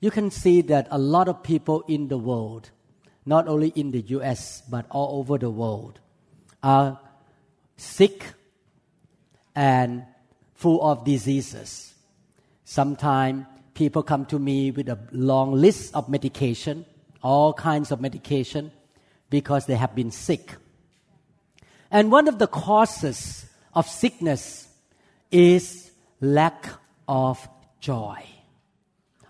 [0.00, 2.70] you can see that a lot of people in the world,
[3.26, 6.00] not only in the US, but all over the world,
[6.62, 6.98] are
[7.76, 8.24] sick
[9.54, 10.04] and
[10.54, 11.94] full of diseases.
[12.64, 13.44] Sometimes
[13.74, 16.86] people come to me with a long list of medication,
[17.22, 18.72] all kinds of medication,
[19.28, 20.56] because they have been sick.
[21.90, 23.44] And one of the causes
[23.74, 24.68] of sickness
[25.30, 26.68] is lack
[27.06, 27.46] of
[27.80, 28.29] joy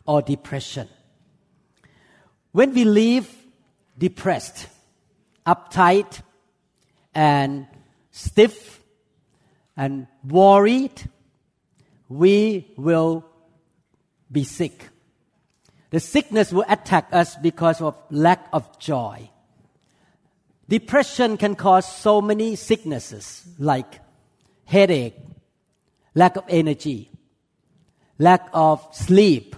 [0.07, 0.89] or depression.
[2.53, 3.29] When we live
[3.97, 4.67] depressed,
[5.47, 6.23] uptight,
[7.15, 7.67] and
[8.11, 8.81] stiff,
[9.77, 11.09] and worried,
[12.09, 13.25] we will
[14.31, 14.89] be sick.
[15.91, 19.31] The sickness will attack us because of lack of joy.
[20.69, 24.01] Depression can cause so many sicknesses like
[24.65, 25.17] headache,
[26.15, 27.11] lack of energy,
[28.19, 29.57] lack of sleep,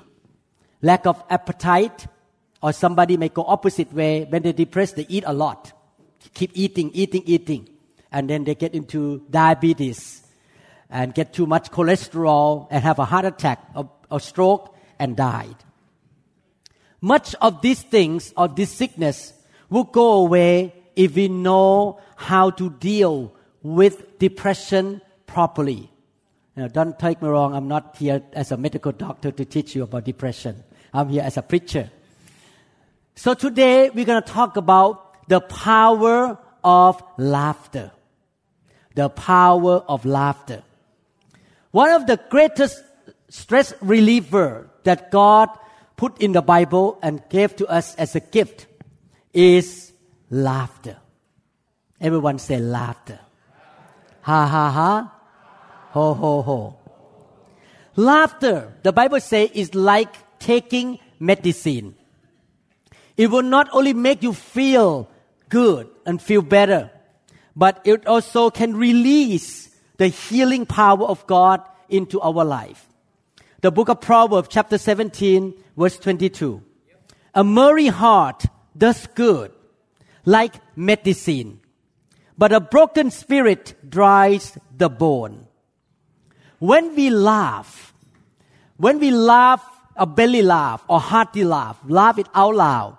[0.83, 2.07] lack of appetite,
[2.63, 4.25] or somebody may go opposite way.
[4.25, 5.73] When they're depressed, they eat a lot.
[6.35, 7.69] Keep eating, eating, eating.
[8.13, 10.23] And then they get into diabetes
[10.91, 15.57] and get too much cholesterol and have a heart attack or, stroke and died.
[17.01, 19.33] Much of these things or this sickness
[19.71, 25.91] will go away if we know how to deal with depression properly.
[26.55, 29.85] Now, don't take me wrong, I'm not here as a medical doctor to teach you
[29.85, 30.63] about depression.
[30.93, 31.91] I'm here as a preacher.
[33.15, 37.91] So today we're going to talk about the power of laughter.
[38.95, 40.63] The power of laughter.
[41.71, 42.83] One of the greatest
[43.29, 45.49] stress reliever that God
[45.97, 48.67] put in the Bible and gave to us as a gift
[49.33, 49.93] is
[50.29, 50.99] laughter.
[52.01, 53.19] Everyone say laughter.
[54.23, 55.13] Ha ha ha.
[55.93, 56.77] Ho ho ho.
[57.97, 61.95] Laughter, the Bible says, is like taking medicine.
[63.17, 65.09] It will not only make you feel
[65.49, 66.91] good and feel better,
[67.55, 72.89] but it also can release the healing power of God into our life.
[73.61, 76.63] The book of Proverbs, chapter 17, verse 22.
[77.35, 78.45] A merry heart
[78.77, 79.53] does good,
[80.25, 81.61] like medicine,
[82.37, 85.47] but a broken spirit dries the bone.
[86.59, 87.95] When we laugh,
[88.77, 92.97] when we laugh a belly laugh or hearty laugh, laugh it out loud.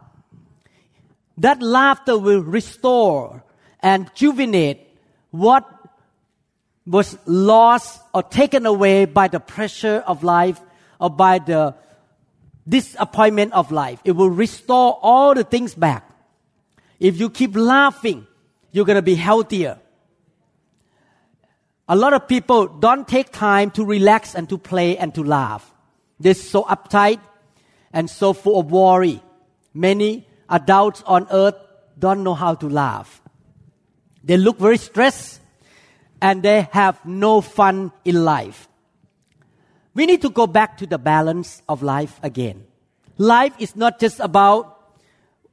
[1.38, 3.44] That laughter will restore
[3.80, 4.88] and juvenate
[5.32, 5.68] what
[6.86, 10.62] was lost or taken away by the pressure of life
[11.00, 11.76] or by the
[12.68, 14.00] disappointment of life.
[14.06, 16.10] It will restore all the things back.
[17.00, 18.28] If you keep laughing,
[18.72, 19.80] you're going to be healthier.
[21.90, 25.73] A lot of people don't take time to relax and to play and to laugh.
[26.20, 27.20] They're so uptight
[27.92, 29.22] and so full of worry.
[29.74, 31.56] Many adults on earth
[31.98, 33.22] don't know how to laugh.
[34.24, 35.42] They look very stressed
[36.22, 38.68] and they have no fun in life.
[39.94, 42.66] We need to go back to the balance of life again.
[43.18, 44.80] Life is not just about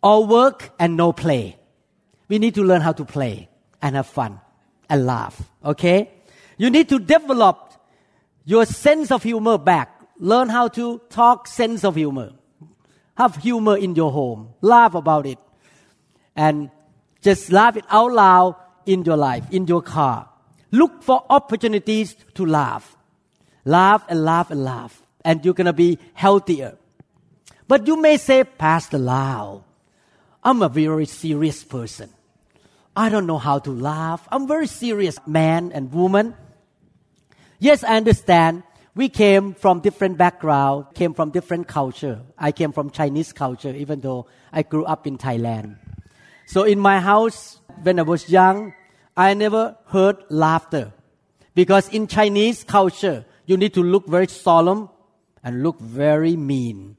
[0.02, 1.58] all work and no play.
[2.28, 3.48] We need to learn how to play
[3.82, 4.40] and have fun
[4.88, 5.42] and laugh.
[5.64, 6.10] Okay?
[6.56, 7.74] You need to develop
[8.44, 12.32] your sense of humor back Learn how to talk sense of humor.
[13.16, 14.50] Have humor in your home.
[14.60, 15.38] Laugh about it.
[16.36, 16.70] And
[17.22, 20.28] just laugh it out loud in your life, in your car.
[20.70, 22.96] Look for opportunities to laugh.
[23.64, 25.02] Laugh and laugh and laugh.
[25.24, 26.76] And you're going to be healthier.
[27.66, 29.64] But you may say, Pastor Lau,
[30.44, 32.10] I'm a very serious person.
[32.94, 34.28] I don't know how to laugh.
[34.30, 36.34] I'm very serious man and woman.
[37.58, 38.64] Yes, I understand
[39.00, 42.20] we came from different background, came from different culture.
[42.36, 45.78] I came from Chinese culture, even though I grew up in Thailand.
[46.44, 48.74] So in my house, when I was young,
[49.16, 50.92] I never heard laughter.
[51.54, 54.90] Because in Chinese culture, you need to look very solemn
[55.42, 56.98] and look very mean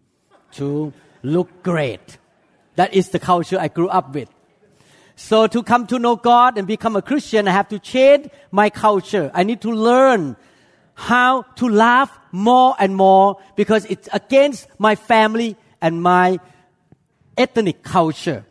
[0.53, 2.17] to look great.
[2.77, 4.29] That is the culture I grew up with.
[5.15, 8.71] So to come to know God and become a Christian, I have to change my
[8.71, 9.29] culture.
[9.35, 10.35] I need to learn
[10.93, 16.39] how to laugh more and more because it's against my family and my
[17.37, 18.45] ethnic culture.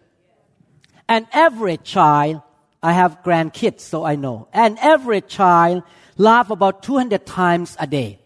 [1.09, 2.43] An average child,
[2.83, 4.49] I have grandkids, so I know.
[4.53, 5.83] An average child
[6.17, 8.21] laugh about 200 times a day.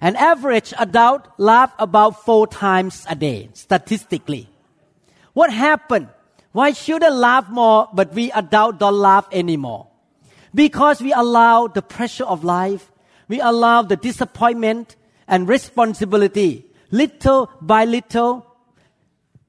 [0.00, 4.48] An average adult laugh about four times a day, statistically.
[5.32, 6.08] What happened?
[6.52, 9.88] Why children laugh more, but we adults don't laugh anymore?
[10.54, 12.92] Because we allow the pressure of life,
[13.28, 18.46] we allow the disappointment and responsibility, little by little,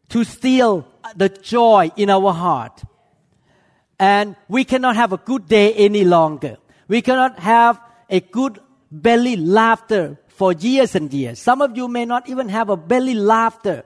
[0.10, 2.83] to steal the joy in our heart.
[4.00, 6.57] And we cannot have a good day any longer.
[6.88, 7.80] We cannot have
[8.10, 8.60] a good
[8.92, 11.39] belly laughter for years and years.
[11.39, 13.83] Some of you may not even have a belly laughter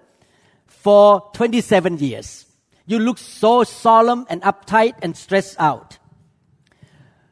[0.65, 2.45] for 27 years.
[2.85, 5.99] You look so solemn and uptight and stressed out.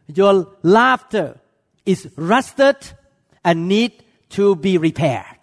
[0.08, 1.40] Your laughter
[1.88, 2.76] is rusted
[3.44, 5.40] and need to be repaired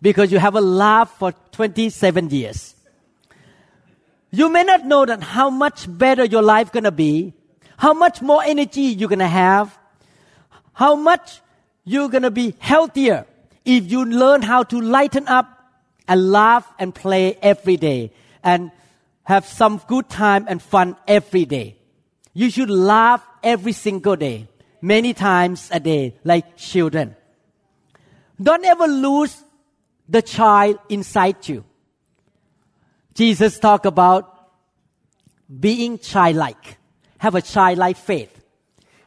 [0.00, 2.74] because you have a laugh for 27 years.
[4.30, 7.34] You may not know that how much better your life gonna be,
[7.76, 9.76] how much more energy you're gonna have,
[10.72, 11.40] how much
[11.84, 13.26] you're gonna be healthier
[13.64, 15.48] if you learn how to lighten up
[16.08, 18.12] and laugh and play every day
[18.42, 18.70] and
[19.24, 21.76] have some good time and fun every day.
[22.34, 24.48] You should laugh every single day,
[24.82, 27.16] many times a day, like children.
[28.42, 29.44] Don't ever lose
[30.08, 31.64] the child inside you.
[33.14, 34.50] Jesus talked about
[35.60, 36.78] being childlike.
[37.18, 38.42] Have a childlike faith.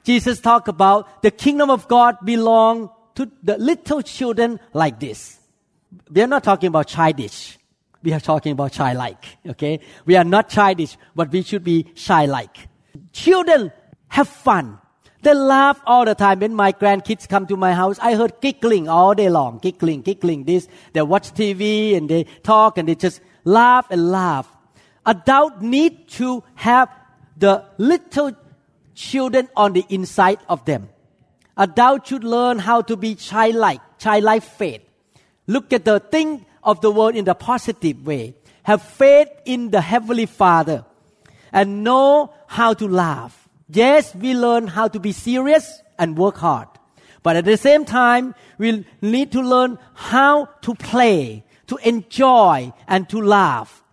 [0.03, 5.39] Jesus talked about the kingdom of God belong to the little children like this.
[6.09, 7.57] We are not talking about childish.
[8.03, 9.25] We are talking about childlike.
[9.47, 9.79] Okay?
[10.05, 12.69] We are not childish, but we should be childlike.
[13.11, 13.71] Children
[14.09, 14.79] have fun.
[15.25, 16.41] They laugh all the time.
[16.41, 19.57] When my grandkids come to my house, I heard giggling all day long.
[19.57, 20.67] Giggling, giggling this.
[20.93, 24.47] They watch TV and they talk and they just laugh and laugh.
[25.03, 26.89] Adults need to have
[27.35, 28.33] the little
[28.93, 30.89] children on the inside of them.
[31.57, 34.83] Adults should learn how to be childlike, childlike faith.
[35.47, 38.35] Look at the thing of the world in the positive way.
[38.61, 40.85] Have faith in the Heavenly Father
[41.51, 43.44] and know how to laugh.
[43.67, 46.67] Yes, we learn how to be serious and work hard.
[47.23, 53.09] But at the same time, we need to learn how to play, to enjoy, and
[53.09, 53.83] to laugh.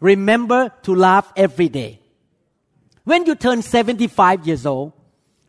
[0.00, 2.00] Remember to laugh every day.
[3.02, 4.92] When you turn 75 years old,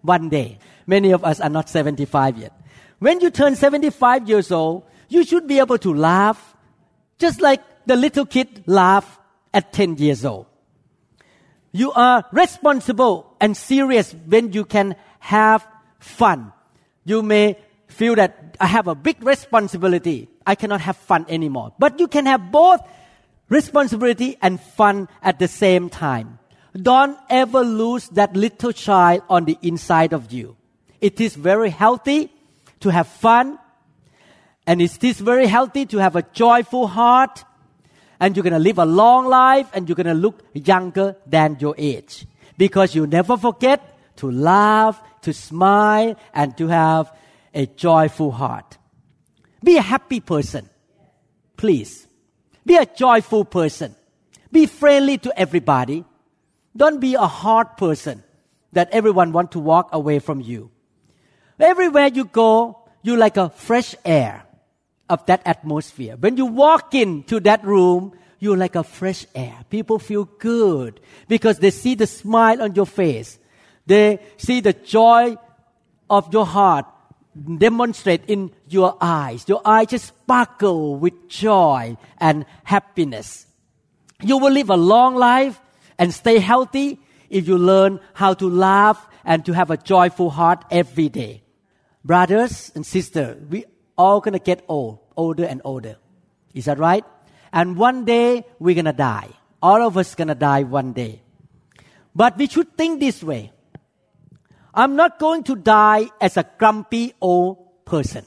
[0.01, 0.57] one day,
[0.87, 2.53] many of us are not 75 yet.
[2.99, 6.55] When you turn 75 years old, you should be able to laugh
[7.19, 9.19] just like the little kid laughed
[9.53, 10.47] at 10 years old.
[11.75, 15.67] You are responsible and serious when you can have
[15.99, 16.53] fun.
[17.03, 17.57] You may
[17.89, 20.29] feel that I have a big responsibility.
[20.47, 21.73] I cannot have fun anymore.
[21.77, 22.79] But you can have both
[23.49, 26.39] responsibility and fun at the same time.
[26.81, 30.55] Don't ever lose that little child on the inside of you.
[31.01, 32.31] It is very healthy
[32.79, 33.59] to have fun.
[34.65, 37.43] And it is very healthy to have a joyful heart
[38.19, 41.57] and you're going to live a long life and you're going to look younger than
[41.59, 42.25] your age
[42.57, 47.11] because you never forget to laugh, to smile, and to have
[47.53, 48.77] a joyful heart.
[49.63, 50.69] Be a happy person.
[51.57, 52.07] Please.
[52.65, 53.95] Be a joyful person.
[54.51, 56.05] Be friendly to everybody.
[56.75, 58.23] Don't be a hard person
[58.73, 60.71] that everyone want to walk away from you.
[61.59, 64.44] Everywhere you go, you like a fresh air
[65.09, 66.15] of that atmosphere.
[66.19, 69.57] When you walk into that room, you're like a fresh air.
[69.69, 73.39] People feel good because they see the smile on your face.
[73.85, 75.37] They see the joy
[76.09, 76.85] of your heart
[77.57, 79.45] demonstrate in your eyes.
[79.47, 83.45] Your eyes just sparkle with joy and happiness.
[84.21, 85.59] You will live a long life
[85.97, 90.63] and stay healthy if you learn how to laugh and to have a joyful heart
[90.71, 91.41] every day.
[92.03, 93.65] Brothers and sisters, we
[93.97, 95.97] all gonna get old, older and older.
[96.53, 97.03] Is that right?
[97.51, 99.29] And one day we're gonna die.
[99.61, 101.21] All of us gonna die one day.
[102.13, 103.51] But we should think this way.
[104.73, 108.25] I'm not going to die as a grumpy old person.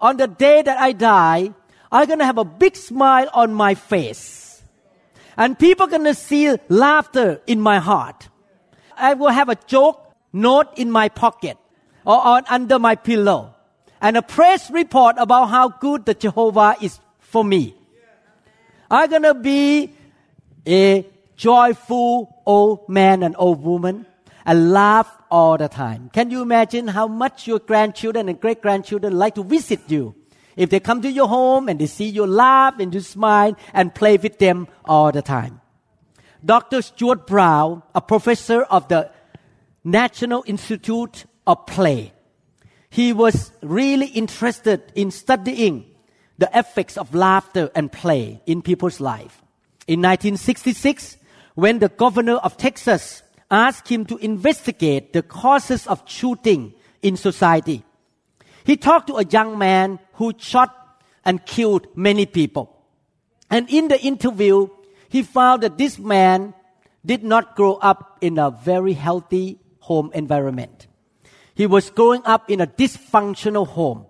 [0.00, 1.52] On the day that I die,
[1.90, 4.62] I'm gonna have a big smile on my face.
[5.36, 8.28] And people gonna see laughter in my heart.
[8.96, 10.02] I will have a joke
[10.32, 11.56] note in my pocket
[12.08, 13.54] or on under my pillow
[14.00, 17.74] and a press report about how good the Jehovah is for me.
[18.90, 19.92] I'm gonna be
[20.66, 24.06] a joyful old man and old woman
[24.46, 26.10] and laugh all the time.
[26.12, 30.14] Can you imagine how much your grandchildren and great grandchildren like to visit you
[30.58, 33.94] If they come to your home and they see you laugh and you smile and
[33.94, 35.60] play with them all the time.
[36.44, 36.82] Dr.
[36.82, 39.08] Stuart Brown, a professor of the
[39.84, 42.12] National Institute of Play,
[42.90, 45.86] he was really interested in studying
[46.36, 49.42] the effects of laughter and play in people's life.
[49.86, 51.16] In 1966,
[51.54, 57.82] when the governor of Texas asked him to investigate the causes of shooting in society,
[58.64, 62.76] he talked to a young man who shot and killed many people.
[63.50, 64.68] And in the interview,
[65.08, 66.52] he found that this man
[67.06, 70.87] did not grow up in a very healthy home environment.
[71.58, 74.06] He was growing up in a dysfunctional home.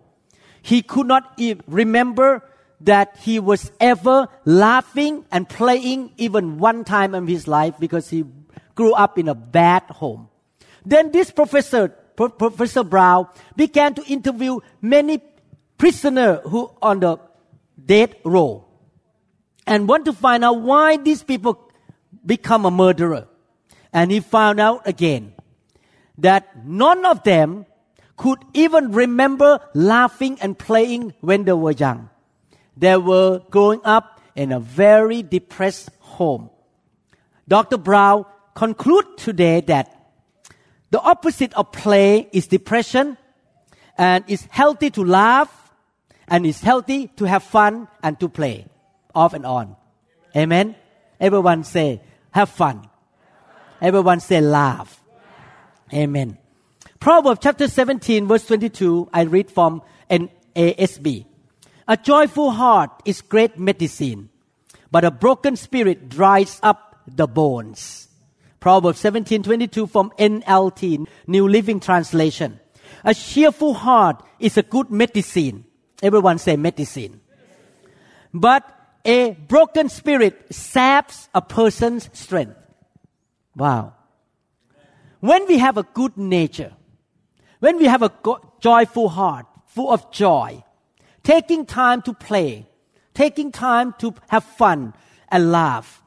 [0.60, 2.44] He could not even remember
[2.82, 8.26] that he was ever laughing and playing even one time in his life because he
[8.74, 10.28] grew up in a bad home.
[10.84, 15.22] Then this professor, Professor Brown, began to interview many
[15.78, 17.16] prisoners who on the
[17.82, 18.66] death row
[19.66, 21.72] and want to find out why these people
[22.26, 23.26] become a murderer.
[23.90, 25.32] And he found out again
[26.18, 27.66] that none of them
[28.16, 32.10] could even remember laughing and playing when they were young.
[32.76, 36.50] They were growing up in a very depressed home.
[37.46, 37.78] Dr.
[37.78, 39.94] Brown conclude today that
[40.90, 43.16] the opposite of play is depression
[43.96, 45.72] and it's healthy to laugh
[46.28, 48.66] and it's healthy to have fun and to play
[49.14, 49.76] off and on.
[50.36, 50.74] Amen.
[51.20, 52.88] Everyone say have fun.
[53.80, 54.97] Everyone say laugh.
[55.92, 56.38] Amen.
[57.00, 61.26] Proverbs chapter 17 verse 22 I read from NASB.
[61.86, 64.28] A joyful heart is great medicine,
[64.90, 68.08] but a broken spirit dries up the bones.
[68.60, 72.60] Proverbs 17:22 from NLT, New Living Translation.
[73.04, 75.64] A cheerful heart is a good medicine.
[76.02, 77.20] Everyone say medicine.
[78.34, 78.64] But
[79.04, 82.56] a broken spirit saps a person's strength.
[83.56, 83.94] Wow.
[85.20, 86.72] When we have a good nature,
[87.60, 88.12] when we have a
[88.60, 90.62] joyful heart, full of joy,
[91.22, 92.66] taking time to play,
[93.14, 94.94] taking time to have fun
[95.28, 96.02] and laugh.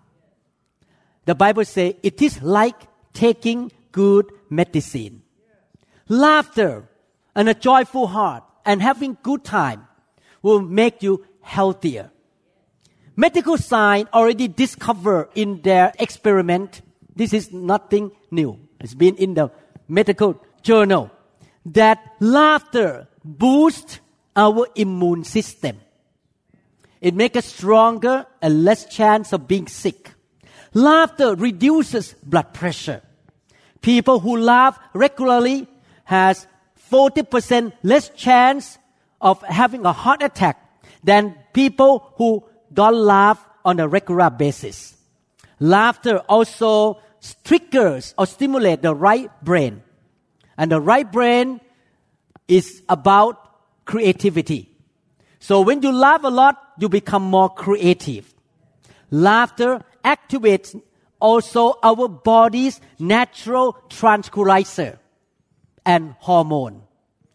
[1.26, 5.24] The Bible says it is like taking good medicine.
[6.08, 6.88] Laughter
[7.36, 9.88] and a joyful heart and having good time
[10.42, 12.12] will make you healthier.
[13.16, 16.82] Medical science already discovered in their experiment,
[17.16, 18.58] this is nothing new.
[18.84, 19.52] It's been in the
[19.88, 21.12] medical journal
[21.66, 24.00] that laughter boosts
[24.36, 25.80] our immune system.
[27.00, 30.12] It makes us stronger and less chance of being sick.
[30.74, 33.02] Laughter reduces blood pressure.
[33.82, 35.68] People who laugh regularly
[36.06, 36.48] has
[36.92, 38.78] 40% less chance
[39.20, 40.58] of having a heart attack
[41.04, 44.96] than people who don't laugh on a regular basis.
[45.60, 47.00] Laughter also
[47.44, 49.84] triggers or stimulates the right brain.
[50.58, 51.62] And the right brain
[52.48, 54.70] is about creativity.
[55.40, 58.34] So when you laugh a lot, you become more creative.
[59.10, 60.80] Laughter activates
[61.20, 65.00] also our body's natural tranquilizer
[65.86, 66.84] and hormone,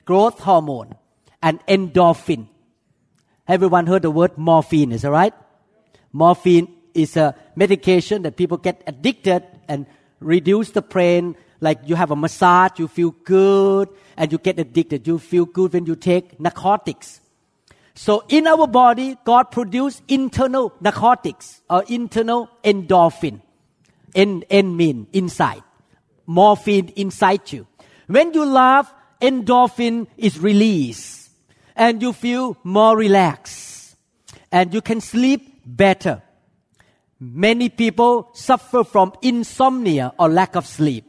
[0.04, 0.94] growth hormone,
[1.42, 2.48] and endorphin.
[3.48, 5.34] Everyone heard the word morphine, is that right?
[6.12, 9.86] Morphine is a medication that people get addicted and
[10.20, 15.06] reduce the pain like you have a massage, you feel good, and you get addicted.
[15.06, 17.20] You feel good when you take narcotics.
[17.94, 23.40] So in our body, God produced internal narcotics or internal endorphin.
[24.14, 25.62] En, en mean inside.
[26.26, 27.66] Morphine inside you.
[28.06, 31.30] When you laugh, endorphin is released
[31.74, 33.96] and you feel more relaxed
[34.52, 36.22] and you can sleep better.
[37.18, 41.04] Many people suffer from insomnia or lack of sleep.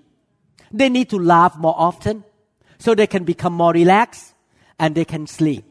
[0.71, 2.23] They need to laugh more often
[2.77, 4.33] so they can become more relaxed
[4.79, 5.65] and they can sleep.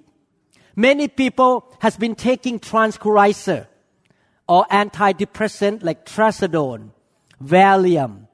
[0.75, 3.66] Many people has been taking tranquilizer
[4.47, 6.90] or antidepressant like trazodone,
[7.43, 8.26] Valium,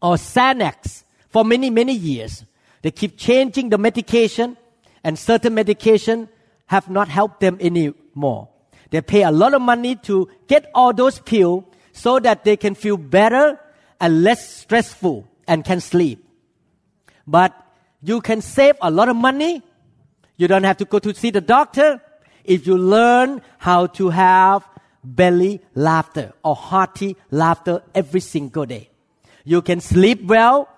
[0.00, 2.44] or Xanax for many, many years.
[2.82, 4.56] They keep changing the medication
[5.02, 6.28] and certain medication
[6.66, 8.48] have not helped them anymore.
[8.90, 12.74] They pay a lot of money to get all those pills so that they can
[12.74, 13.58] feel better
[14.00, 16.24] and less stressful and can sleep.
[17.26, 17.54] But
[18.02, 19.62] you can save a lot of money.
[20.36, 22.00] You don't have to go to see the doctor
[22.44, 24.68] if you learn how to have
[25.02, 28.90] belly laughter or hearty laughter every single day.
[29.44, 30.68] You can sleep well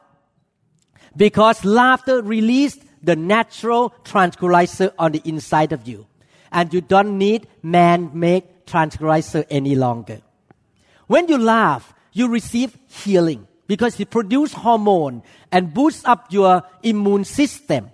[1.16, 6.06] because laughter releases the natural tranquilizer on the inside of you.
[6.52, 10.20] And you don't need man-made tranquilizer any longer.
[11.06, 17.24] When you laugh, you receive healing because it produces hormone and boosts up your immune
[17.24, 17.90] system.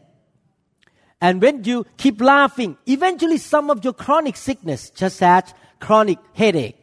[1.20, 6.78] And when you keep laughing, eventually some of your chronic sickness, such as chronic headache,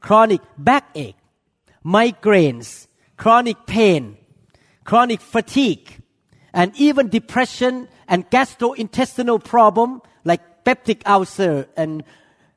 [0.00, 1.16] chronic backache,
[1.84, 4.16] migraines, chronic pain,
[4.84, 6.02] chronic fatigue,
[6.52, 12.04] and even depression and gastrointestinal problem like peptic ulcer and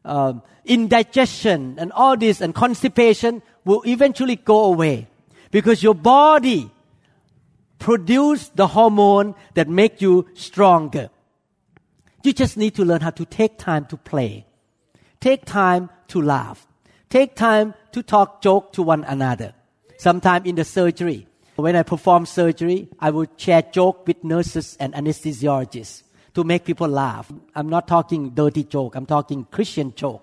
[0.03, 5.08] um, indigestion and all this and constipation will eventually go away
[5.50, 6.70] because your body
[7.80, 11.10] produce the hormone that make you stronger.
[12.24, 14.46] You just need to learn how to take time to play.
[15.22, 16.68] Take time to laugh.
[17.10, 19.53] Take time to talk joke to one another.
[19.98, 24.94] Sometime in the surgery, when I perform surgery, I would share joke with nurses and
[24.94, 27.31] anesthesiologists to make people laugh.
[27.55, 28.95] I'm not talking dirty joke.
[28.95, 30.21] I'm talking Christian joke.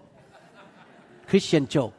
[1.27, 1.95] Christian joke.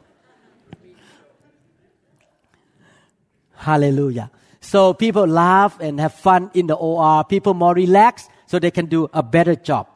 [3.54, 4.30] Hallelujah.
[4.60, 7.24] So people laugh and have fun in the OR.
[7.24, 9.86] People more relaxed so they can do a better job.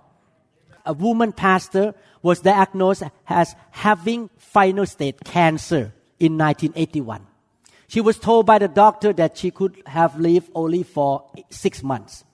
[0.87, 7.26] A woman pastor was diagnosed as having final stage cancer in 1981.
[7.88, 12.25] She was told by the doctor that she could have lived only for six months.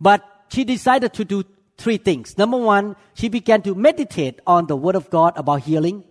[0.00, 1.44] But she decided to do
[1.76, 2.38] three things.
[2.38, 6.04] Number one, she began to meditate on the Word of God about healing.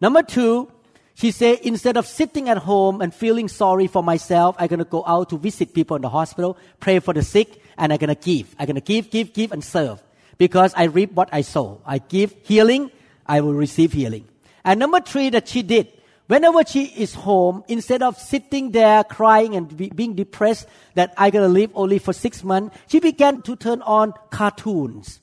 [0.00, 0.70] Number two,
[1.14, 4.84] she said, instead of sitting at home and feeling sorry for myself, I'm going to
[4.84, 8.14] go out to visit people in the hospital, pray for the sick, and I'm going
[8.14, 8.54] to give.
[8.58, 10.02] I'm going to give, give, give, and serve.
[10.38, 11.80] Because I reap what I sow.
[11.86, 12.90] I give healing,
[13.26, 14.26] I will receive healing.
[14.64, 15.88] And number three that she did,
[16.32, 21.32] whenever she is home, instead of sitting there crying and be, being depressed that going
[21.32, 25.20] to live only for six months, she began to turn on cartoons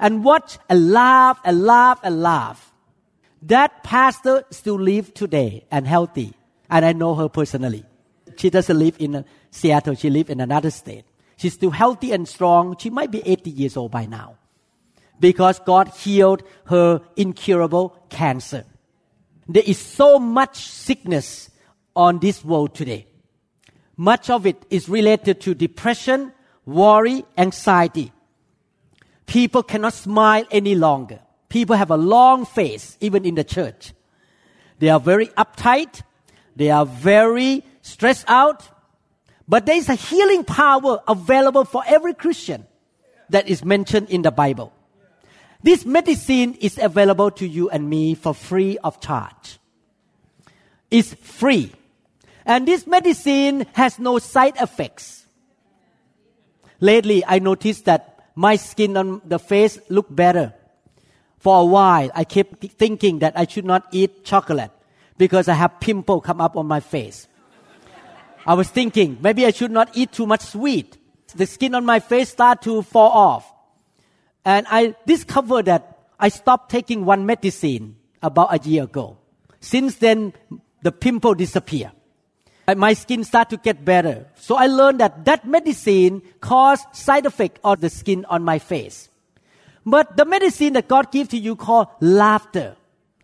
[0.00, 2.72] and watch and laugh and laugh and laugh.
[3.42, 6.34] That pastor still live today and healthy.
[6.68, 7.84] And I know her personally.
[8.36, 9.94] She doesn't live in Seattle.
[9.94, 11.04] She live in another state.
[11.36, 12.76] She's still healthy and strong.
[12.78, 14.38] She might be 80 years old by now.
[15.20, 18.64] Because God healed her incurable cancer.
[19.48, 21.50] There is so much sickness
[21.96, 23.06] on this world today.
[23.96, 26.32] Much of it is related to depression,
[26.66, 28.12] worry, anxiety.
[29.26, 31.20] People cannot smile any longer.
[31.48, 33.94] People have a long face, even in the church.
[34.78, 36.02] They are very uptight.
[36.54, 38.68] They are very stressed out.
[39.48, 42.66] But there is a healing power available for every Christian
[43.30, 44.72] that is mentioned in the Bible.
[45.62, 49.58] This medicine is available to you and me for free of charge.
[50.90, 51.72] It's free.
[52.46, 55.26] And this medicine has no side effects.
[56.80, 60.54] Lately, I noticed that my skin on the face look better
[61.38, 64.72] for a while, I kept thinking that I should not eat chocolate
[65.16, 67.28] because I have pimple come up on my face.
[68.46, 70.98] I was thinking maybe I should not eat too much sweet.
[71.36, 73.52] The skin on my face start to fall off.
[74.48, 79.18] And I discovered that I stopped taking one medicine about a year ago.
[79.60, 80.32] Since then,
[80.80, 81.92] the pimple disappeared.
[82.66, 84.26] And my skin started to get better.
[84.36, 89.10] So I learned that that medicine caused side effect on the skin on my face.
[89.84, 92.74] But the medicine that God gives to you called laughter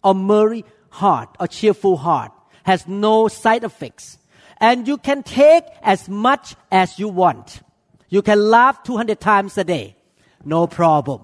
[0.02, 2.32] or merry heart or cheerful heart
[2.64, 4.18] has no side effects.
[4.58, 7.62] And you can take as much as you want.
[8.10, 9.96] You can laugh 200 times a day.
[10.44, 11.22] No problem.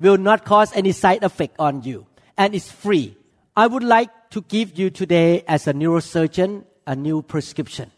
[0.00, 2.06] Will not cause any side effect on you.
[2.36, 3.16] And it's free.
[3.56, 7.90] I would like to give you today as a neurosurgeon a new prescription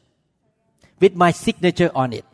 [1.01, 2.25] with my signature on it.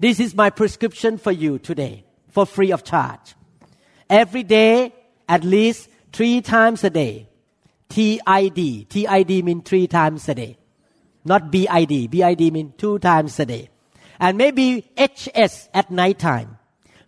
[0.00, 3.34] This is my prescription for you today for free of charge
[4.08, 4.92] every day
[5.28, 7.28] at least three times a day.
[7.88, 8.88] TID.
[8.88, 10.58] TID means three times a day.
[11.24, 12.10] Not BID.
[12.10, 13.70] BID means two times a day.
[14.20, 16.57] And maybe HS at night time.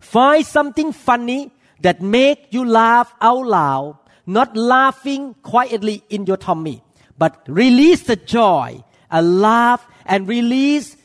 [0.01, 6.83] Find something funny that make you laugh out loud, not laughing quietly in your tummy,
[7.17, 10.97] but release the joy and laugh and release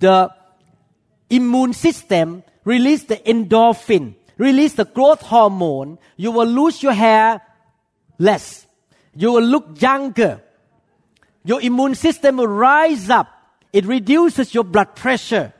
[0.00, 0.30] the
[1.30, 7.40] immune system, release the endorphin, release the growth hormone, you will lose your hair
[8.18, 8.66] less.
[9.14, 10.42] You will look younger.
[11.44, 13.28] Your immune system will rise up.
[13.72, 15.52] It reduces your blood pressure.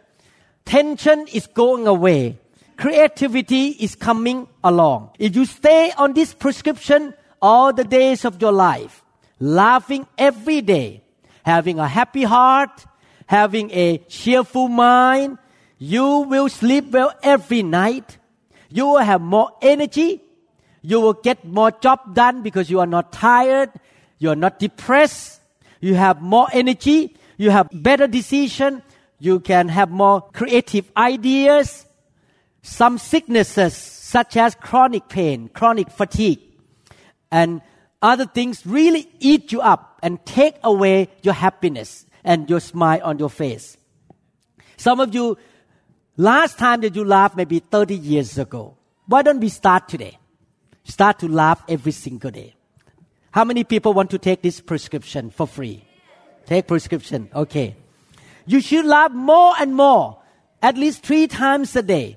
[0.64, 2.38] Tension is going away.
[2.80, 5.10] Creativity is coming along.
[5.18, 9.04] If you stay on this prescription all the days of your life,
[9.38, 11.04] laughing every day,
[11.44, 12.86] having a happy heart,
[13.26, 15.38] having a cheerful mind,
[15.78, 18.18] you will sleep well every night
[18.70, 20.22] you will have more energy,
[20.82, 23.68] You will get more job done because you are not tired.
[24.18, 25.42] You are not depressed.
[25.80, 27.16] You have more energy.
[27.36, 28.80] You have better decision.
[29.18, 31.84] You can have more creative ideas.
[32.62, 36.40] Some sicknesses such as chronic pain, chronic fatigue,
[37.30, 37.62] and
[38.02, 43.18] other things really eat you up and take away your happiness and your smile on
[43.18, 43.76] your face.
[44.76, 45.36] Some of you,
[46.16, 48.76] last time that you laughed maybe 30 years ago.
[49.06, 50.18] Why don't we start today?
[50.84, 52.54] Start to laugh every single day.
[53.32, 55.84] How many people want to take this prescription for free?
[56.46, 57.28] Take prescription.
[57.34, 57.76] Okay.
[58.46, 60.18] You should laugh more and more,
[60.62, 62.16] at least three times a day.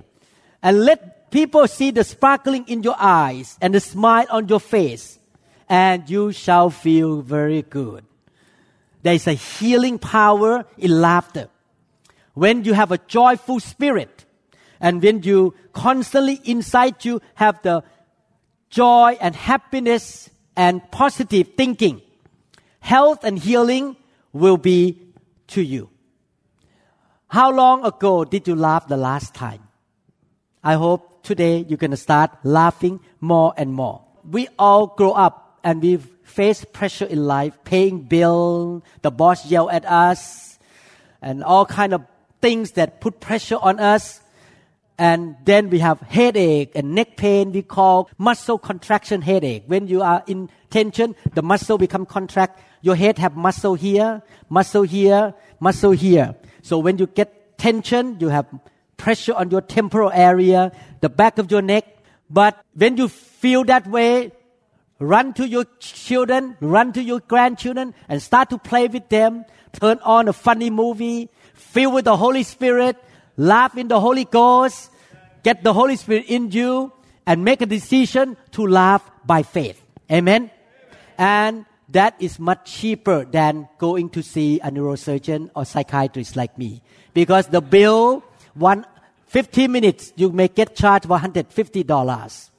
[0.63, 5.19] And let people see the sparkling in your eyes and the smile on your face.
[5.67, 8.05] And you shall feel very good.
[9.01, 11.49] There is a healing power in laughter.
[12.33, 14.25] When you have a joyful spirit,
[14.79, 17.83] and when you constantly inside you have the
[18.69, 22.01] joy and happiness and positive thinking,
[22.79, 23.97] health and healing
[24.31, 24.99] will be
[25.47, 25.89] to you.
[27.27, 29.62] How long ago did you laugh the last time?
[30.63, 34.01] I hope today you're going to start laughing more and more.
[34.23, 39.69] We all grow up and we face pressure in life, paying bill, the boss yell
[39.69, 40.57] at us,
[41.21, 42.05] and all kind of
[42.41, 44.21] things that put pressure on us.
[44.97, 47.51] And then we have headache and neck pain.
[47.51, 49.63] We call muscle contraction headache.
[49.67, 52.61] When you are in tension, the muscle become contract.
[52.81, 56.35] Your head have muscle here, muscle here, muscle here.
[56.61, 58.45] So when you get tension, you have
[59.03, 61.83] pressure on your temporal area, the back of your neck.
[62.29, 64.31] But when you feel that way,
[64.97, 69.43] run to your children, run to your grandchildren, and start to play with them.
[69.73, 72.95] Turn on a funny movie, fill with the Holy Spirit,
[73.35, 74.89] laugh in the Holy Ghost,
[75.43, 76.93] get the Holy Spirit in you,
[77.27, 79.83] and make a decision to laugh by faith.
[80.09, 80.49] Amen.
[81.17, 86.81] And that is much cheaper than going to see a neurosurgeon or psychiatrist like me.
[87.13, 88.85] Because the bill, one,
[89.33, 92.49] 15 minutes, you may get charged $150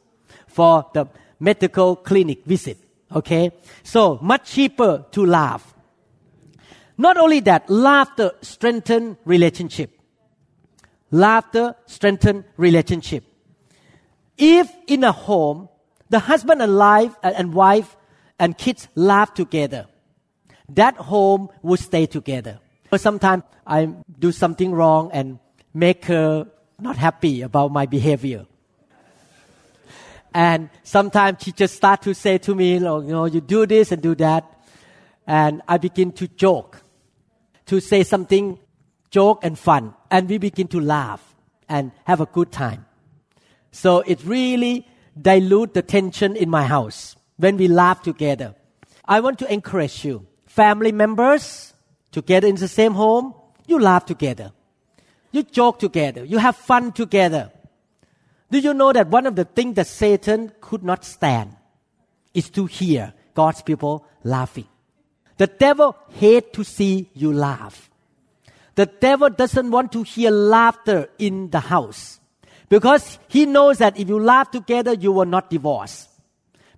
[0.48, 1.06] for the
[1.38, 2.78] medical clinic visit.
[3.14, 3.52] Okay?
[3.84, 5.72] So much cheaper to laugh.
[6.98, 9.92] Not only that, laughter strengthen relationship.
[11.12, 13.22] Laughter strengthen relationship.
[14.36, 15.68] If in a home,
[16.10, 17.96] the husband and wife uh, and wife
[18.40, 19.86] and kids laugh together,
[20.70, 22.58] that home will stay together.
[22.90, 25.38] But sometimes I do something wrong and
[25.72, 28.46] make her not happy about my behavior.
[30.34, 34.02] And sometimes she just start to say to me, you know, you do this and
[34.02, 34.44] do that.
[35.26, 36.82] And I begin to joke,
[37.66, 38.58] to say something
[39.10, 39.94] joke and fun.
[40.10, 41.34] And we begin to laugh
[41.68, 42.84] and have a good time.
[43.70, 44.86] So it really
[45.20, 48.54] dilute the tension in my house when we laugh together.
[49.04, 50.26] I want to encourage you.
[50.46, 51.74] Family members
[52.10, 53.34] together in the same home,
[53.66, 54.52] you laugh together.
[55.34, 56.24] You joke together.
[56.24, 57.50] You have fun together.
[58.52, 61.56] Do you know that one of the things that Satan could not stand
[62.32, 64.68] is to hear God's people laughing?
[65.36, 67.90] The devil hates to see you laugh.
[68.76, 72.20] The devil doesn't want to hear laughter in the house
[72.68, 76.06] because he knows that if you laugh together, you will not divorce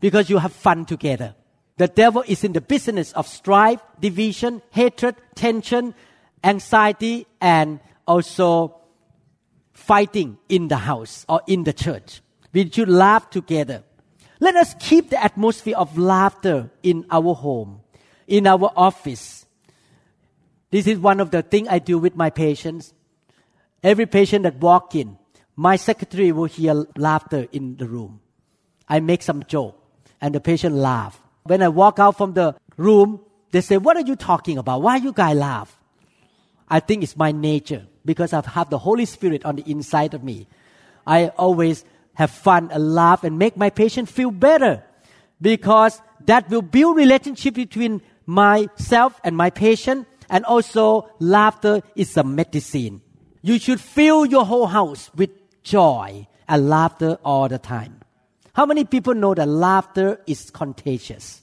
[0.01, 1.35] because you have fun together.
[1.77, 5.95] The devil is in the business of strife, division, hatred, tension,
[6.42, 8.81] anxiety, and also
[9.73, 12.23] fighting in the house or in the church.
[12.53, 13.85] We should laugh together.
[14.40, 17.81] Let us keep the atmosphere of laughter in our home,
[18.27, 19.47] in our office.
[20.71, 22.92] This is one of the things I do with my patients.
[23.83, 25.19] Every patient that walk in,
[25.55, 28.21] my secretary will hear laughter in the room.
[28.88, 29.83] I make some joke
[30.21, 31.21] and the patient laugh.
[31.45, 33.21] When I walk out from the room,
[33.53, 34.83] they say, what are you talking about?
[34.83, 35.79] Why you guys laugh?
[36.69, 40.25] I think it's my nature because I have the Holy Spirit on the inside of
[40.25, 40.47] me.
[41.07, 44.83] I always have fun and laugh and make my patient feel better
[45.40, 52.25] because that will build relationship between myself and my patient and also laughter is a
[52.25, 53.03] medicine.
[53.42, 55.31] You should fill your whole house with
[55.62, 58.01] joy and laughter all the time.
[58.55, 61.42] How many people know that laughter is contagious?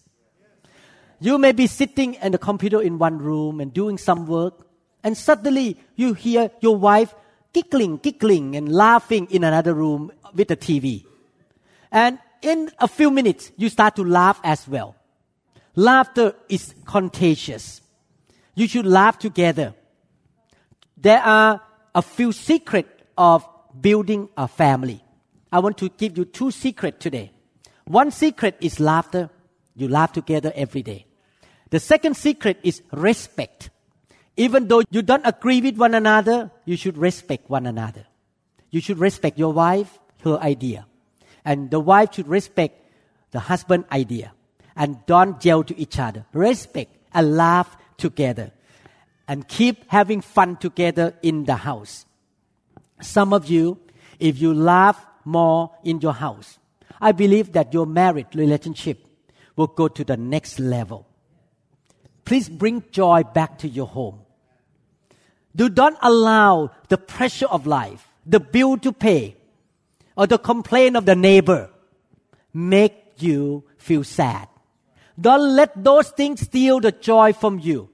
[1.19, 4.67] You may be sitting at the computer in one room and doing some work
[5.03, 7.13] and suddenly you hear your wife
[7.53, 11.05] giggling, giggling, and laughing in another room with the TV.
[11.91, 14.95] And in a few minutes, you start to laugh as well.
[15.75, 17.81] Laughter is contagious.
[18.55, 19.73] You should laugh together.
[20.97, 21.61] There are
[21.95, 23.47] a few secrets of
[23.79, 25.03] building a family.
[25.51, 27.31] I want to give you two secrets today.
[27.85, 29.29] One secret is laughter.
[29.75, 31.05] You laugh together every day.
[31.69, 33.69] The second secret is respect.
[34.35, 38.05] Even though you don't agree with one another, you should respect one another.
[38.71, 40.87] You should respect your wife, her idea.
[41.45, 42.79] And the wife should respect
[43.31, 44.33] the husband idea.
[44.75, 46.25] And don't yell to each other.
[46.33, 48.51] Respect and laugh together.
[49.27, 52.05] And keep having fun together in the house.
[53.01, 53.79] Some of you,
[54.19, 56.57] if you laugh more in your house,
[56.99, 59.05] I believe that your marriage relationship
[59.55, 61.05] will go to the next level.
[62.25, 64.22] Please bring joy back to your home.
[65.55, 69.35] Do not allow the pressure of life, the bill to pay,
[70.17, 71.69] or the complaint of the neighbor
[72.53, 74.47] make you feel sad.
[75.19, 77.89] Don't let those things steal the joy from you.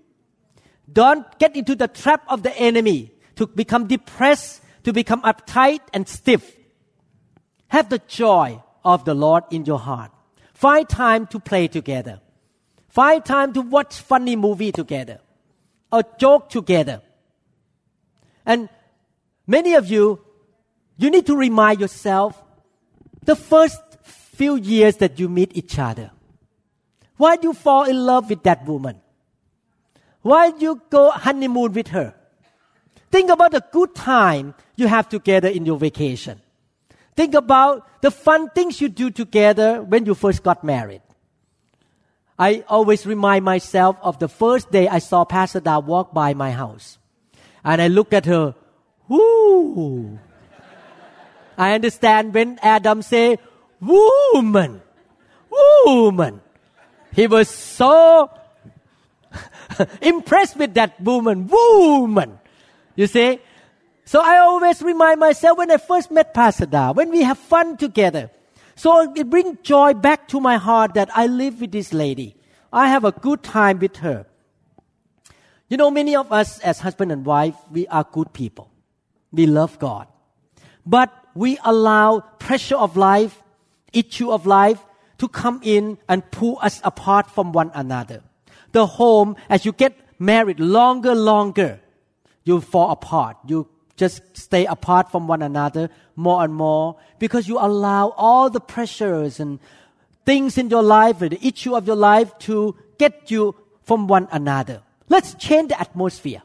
[0.92, 6.08] Don't get into the trap of the enemy to become depressed, to become uptight and
[6.08, 6.56] stiff.
[7.68, 10.12] Have the joy of the Lord in your heart.
[10.54, 12.22] Find time to play together.
[12.88, 15.20] Find time to watch funny movie together
[15.92, 17.02] or joke together.
[18.50, 18.68] And
[19.46, 20.20] many of you,
[20.98, 22.42] you need to remind yourself
[23.24, 26.10] the first few years that you meet each other.
[27.18, 29.02] Why do you fall in love with that woman?
[30.24, 32.16] Why do you go honeymoon with her?
[33.12, 36.42] Think about the good time you have together in your vacation.
[37.16, 41.02] Think about the fun things you do together when you first got married.
[42.40, 46.52] I always remind myself of the first day I saw Pastor Da walk by my
[46.52, 46.99] house.
[47.64, 48.56] And I look at her.
[51.58, 53.38] I understand when Adam say,
[53.82, 54.82] woman,
[55.52, 56.42] woman.
[57.12, 58.30] He was so
[60.02, 62.40] impressed with that woman, woman.
[62.96, 63.40] You see?
[64.06, 67.78] So I always remind myself when I first met Pastor Da, when we have fun
[67.78, 68.32] together.
[68.76, 72.36] So it brings joy back to my heart that I live with this lady.
[72.72, 74.26] I have a good time with her.
[75.70, 78.72] You know, many of us as husband and wife, we are good people.
[79.32, 80.08] We love God.
[80.84, 83.42] But we allow pressure of life,
[83.94, 84.84] issue of life
[85.20, 88.24] to come in and pull us apart from one another.
[88.72, 91.80] The home, as you get married longer, longer,
[92.44, 93.38] you fall apart.
[93.46, 98.60] You just stay apart from one another more and more because you allow all the
[98.60, 99.60] pressures and
[100.26, 104.82] things in your life, the issue of your life to get you from one another.
[105.10, 106.42] Let's change the atmosphere.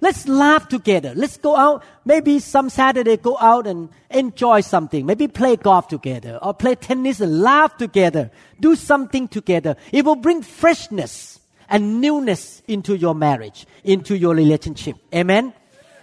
[0.00, 1.12] Let's laugh together.
[1.14, 1.82] Let's go out.
[2.04, 5.04] Maybe some Saturday go out and enjoy something.
[5.04, 8.30] Maybe play golf together or play tennis and laugh together.
[8.60, 9.76] Do something together.
[9.92, 14.96] It will bring freshness and newness into your marriage, into your relationship.
[15.12, 15.52] Amen.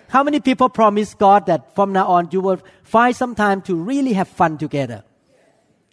[0.09, 3.75] How many people promise God that from now on you will find some time to
[3.75, 5.03] really have fun together?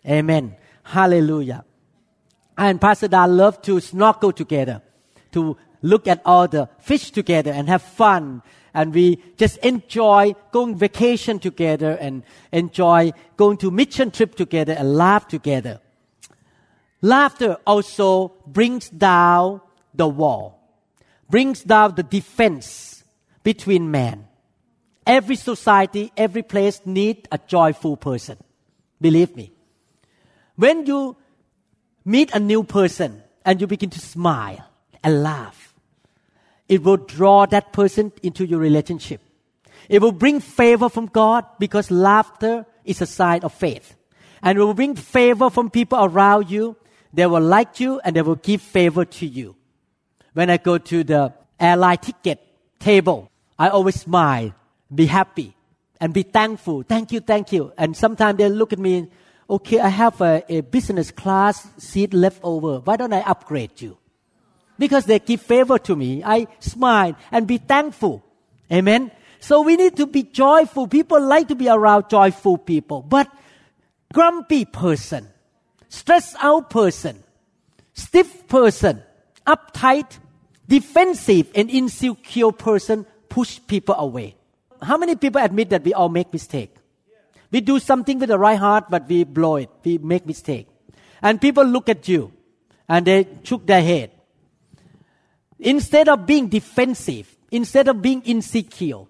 [0.06, 0.56] Amen.
[0.82, 1.64] Hallelujah.
[2.58, 4.82] I And Pastor Da love to snorkel together
[5.32, 8.42] to look at all the fish together and have fun.
[8.74, 14.94] And we just enjoy going vacation together and enjoy going to mission trip together and
[14.96, 15.80] laugh together.
[17.02, 19.60] Laughter also brings down
[19.92, 20.58] the wall,
[21.28, 23.04] brings down the defense
[23.42, 24.28] between man.
[25.04, 28.38] Every society, every place need a joyful person.
[29.00, 29.52] Believe me.
[30.54, 31.16] When you
[32.04, 34.64] meet a new person and you begin to smile,
[35.10, 35.74] laugh.
[36.68, 39.20] It will draw that person into your relationship.
[39.88, 43.94] It will bring favor from God because laughter is a sign of faith.
[44.42, 46.76] And it will bring favor from people around you.
[47.12, 49.56] They will like you and they will give favor to you.
[50.32, 52.40] When I go to the airline ticket
[52.78, 54.54] table, I always smile,
[54.92, 55.54] be happy,
[56.00, 56.82] and be thankful.
[56.82, 57.72] Thank you, thank you.
[57.76, 59.08] And sometimes they look at me,
[59.48, 62.80] okay, I have a, a business class seat left over.
[62.80, 63.98] Why don't I upgrade you?
[64.82, 66.24] Because they give favor to me.
[66.24, 68.20] I smile and be thankful.
[68.72, 69.12] Amen.
[69.38, 70.88] So we need to be joyful.
[70.88, 73.00] People like to be around joyful people.
[73.00, 73.30] But
[74.12, 75.28] grumpy person,
[75.88, 77.22] stressed out person,
[77.94, 79.04] stiff person,
[79.46, 80.18] uptight,
[80.66, 84.34] defensive and insecure person push people away.
[84.82, 86.74] How many people admit that we all make mistake?
[87.52, 89.70] We do something with the right heart, but we blow it.
[89.84, 90.66] We make mistake.
[91.22, 92.32] And people look at you
[92.88, 94.10] and they shook their head.
[95.62, 99.04] Instead of being defensive, instead of being insecure,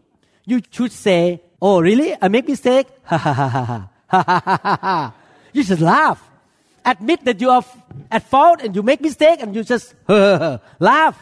[0.44, 2.16] you should say, Oh, really?
[2.20, 2.88] I make mistake?
[3.04, 3.88] Ha ha ha ha ha.
[4.08, 5.14] Ha ha ha ha.
[5.52, 6.20] You just laugh.
[6.84, 7.64] Admit that you are
[8.10, 11.16] at fault and you make mistake and you just laugh.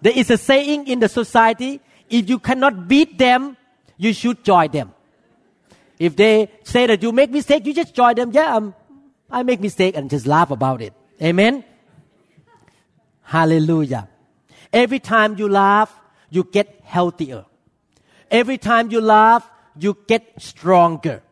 [0.00, 3.56] There is a saying in the society, if you cannot beat them,
[3.98, 4.92] you should join them.
[5.98, 8.32] If they say that you make mistake, you just join them.
[8.32, 8.74] Yeah, um,
[9.30, 10.94] I make mistake and just laugh about it.
[11.22, 11.64] Amen.
[13.24, 14.08] Hallelujah.
[14.72, 15.92] Every time you laugh,
[16.30, 17.44] you get healthier.
[18.30, 21.22] Every time you laugh, you get stronger.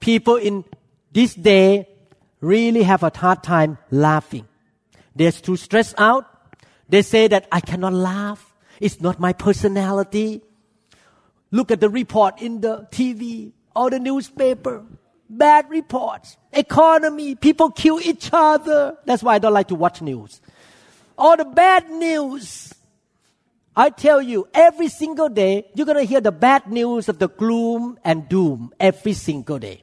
[0.00, 0.64] People in
[1.12, 1.88] this day
[2.40, 4.46] really have a hard time laughing.
[5.16, 6.26] They're too stressed out.
[6.88, 8.54] They say that I cannot laugh.
[8.80, 10.42] It's not my personality.
[11.50, 14.84] Look at the report in the TV or the newspaper.
[15.30, 16.36] Bad reports.
[16.52, 17.34] Economy.
[17.34, 18.98] People kill each other.
[19.06, 20.40] That's why I don't like to watch news.
[21.16, 22.74] All the bad news.
[23.76, 27.28] I tell you, every single day, you're going to hear the bad news of the
[27.28, 29.82] gloom and doom every single day.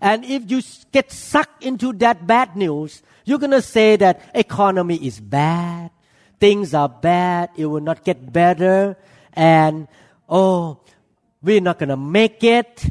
[0.00, 4.96] And if you get sucked into that bad news, you're going to say that economy
[4.96, 5.90] is bad,
[6.38, 8.96] things are bad, it will not get better,
[9.32, 9.88] and
[10.28, 10.80] oh,
[11.42, 12.86] we're not going to make it.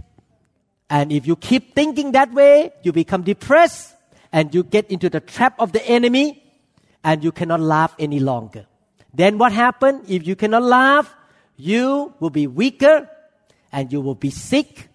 [0.89, 3.95] And if you keep thinking that way, you become depressed
[4.31, 6.42] and you get into the trap of the enemy
[7.03, 8.65] and you cannot laugh any longer.
[9.13, 10.09] Then what happens?
[10.09, 11.15] If you cannot laugh,
[11.55, 13.09] you will be weaker
[13.71, 14.89] and you will be sick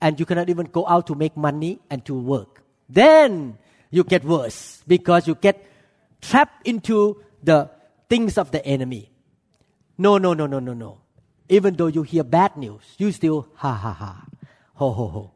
[0.00, 2.62] and you cannot even go out to make money and to work.
[2.88, 3.58] Then
[3.90, 5.64] you get worse because you get
[6.20, 7.70] trapped into the
[8.08, 9.10] things of the enemy.
[9.96, 11.00] No, no, no, no, no, no.
[11.48, 14.26] Even though you hear bad news, you still ha ha ha,
[14.74, 15.30] ho ho ho.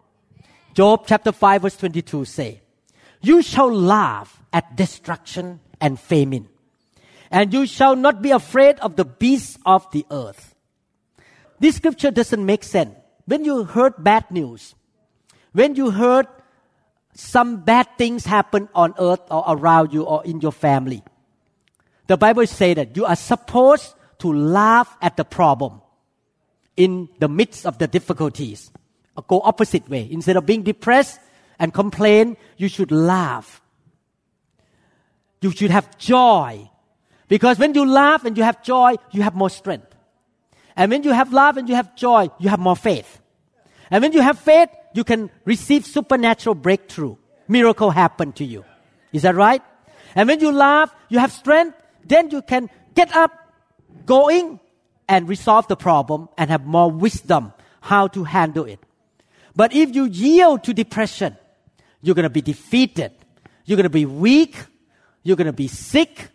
[0.74, 2.60] Job chapter 5 verse 22 say,
[3.20, 6.48] You shall laugh at destruction and famine
[7.32, 10.54] and you shall not be afraid of the beasts of the earth.
[11.58, 12.94] This scripture doesn't make sense.
[13.24, 14.74] When you heard bad news,
[15.52, 16.26] when you heard
[17.14, 21.02] some bad things happen on earth or around you or in your family,
[22.06, 25.80] the Bible says that you are supposed to laugh at the problem
[26.76, 28.70] in the midst of the difficulties.
[29.26, 30.06] Go opposite way.
[30.10, 31.18] Instead of being depressed
[31.58, 33.61] and complain, you should laugh.
[35.42, 36.70] You should have joy
[37.28, 39.94] because when you laugh and you have joy, you have more strength.
[40.76, 43.20] And when you have love and you have joy, you have more faith.
[43.90, 47.16] And when you have faith, you can receive supernatural breakthrough.
[47.48, 48.64] Miracle happen to you.
[49.12, 49.62] Is that right?
[50.14, 53.32] And when you laugh, you have strength, then you can get up,
[54.06, 54.60] going,
[55.08, 58.78] and resolve the problem and have more wisdom how to handle it.
[59.54, 61.36] But if you yield to depression,
[62.00, 63.12] you're going to be defeated.
[63.66, 64.56] You're going to be weak.
[65.22, 66.28] You're going to be sick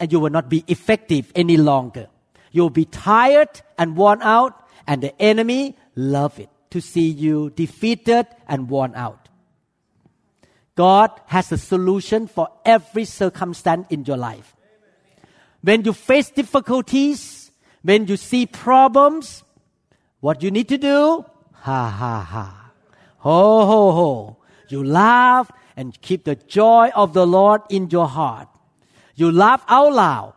[0.00, 2.08] and you will not be effective any longer.
[2.52, 8.26] You'll be tired and worn out, and the enemy love it to see you defeated
[8.46, 9.28] and worn out.
[10.74, 14.54] God has a solution for every circumstance in your life.
[15.60, 17.50] When you face difficulties,
[17.82, 19.42] when you see problems,
[20.20, 21.24] what you need to do?
[21.52, 22.72] Ha ha ha.
[23.18, 24.36] Ho ho ho.
[24.68, 28.48] You laugh and keep the joy of the Lord in your heart.
[29.14, 30.34] You laugh out loud.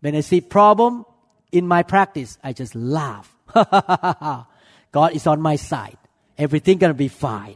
[0.00, 1.06] When I see problem
[1.52, 3.32] in my practice, I just laugh.
[3.54, 5.96] God is on my side.
[6.36, 7.54] Everything gonna be fine.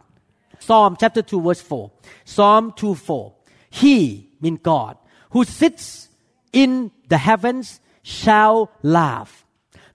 [0.61, 1.91] Psalm chapter 2 verse 4.
[2.25, 3.35] Psalm 2 4.
[3.71, 4.97] He, mean God,
[5.31, 6.09] who sits
[6.53, 9.45] in the heavens shall laugh.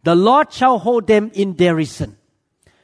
[0.04, 2.18] The Lord shall hold them in derision.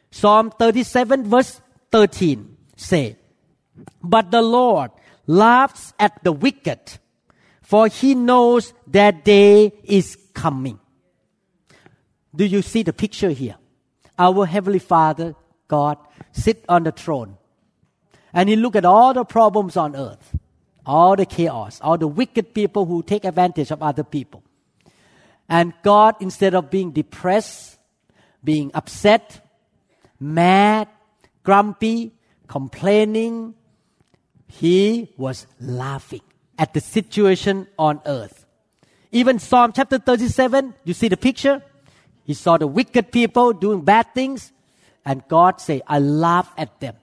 [0.09, 1.59] Psalm 37 verse
[1.91, 3.17] 13 say,
[4.01, 4.91] But the Lord
[5.27, 6.99] laughs at the wicked
[7.69, 10.79] for he knows that day is coming.
[12.35, 13.57] Do you see the picture here?
[14.17, 15.35] Our Heavenly Father,
[15.67, 15.99] God,
[16.31, 17.37] sit on the throne.
[18.33, 20.35] And he look at all the problems on earth,
[20.83, 24.41] all the chaos, all the wicked people who take advantage of other people.
[25.47, 27.77] And God, instead of being depressed,
[28.43, 29.47] being upset,
[30.19, 30.87] mad,
[31.43, 32.13] grumpy,
[32.47, 33.53] complaining,
[34.49, 36.21] he was laughing
[36.57, 38.45] at the situation on earth.
[39.11, 41.63] Even Psalm chapter 37, you see the picture?
[42.23, 44.51] He saw the wicked people doing bad things,
[45.05, 46.95] and God say, I laugh at them.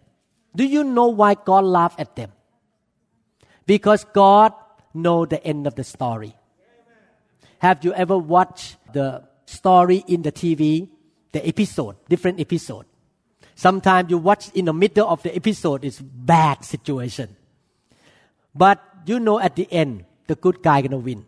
[0.54, 2.32] Do you know why God laughed at them?
[3.66, 4.52] Because God
[4.92, 6.34] know the end of the story.
[7.58, 10.88] Have you ever watched the story in the TV,
[11.32, 12.86] the episode, different episode?
[13.56, 17.34] Sometimes you watch in the middle of the episode, it's bad situation.
[18.54, 21.24] But you know at the end, the good guy gonna win.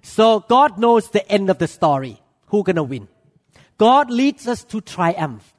[0.00, 2.20] So God knows the end of the story.
[2.46, 3.08] Who gonna win?
[3.76, 5.54] God leads us to triumph.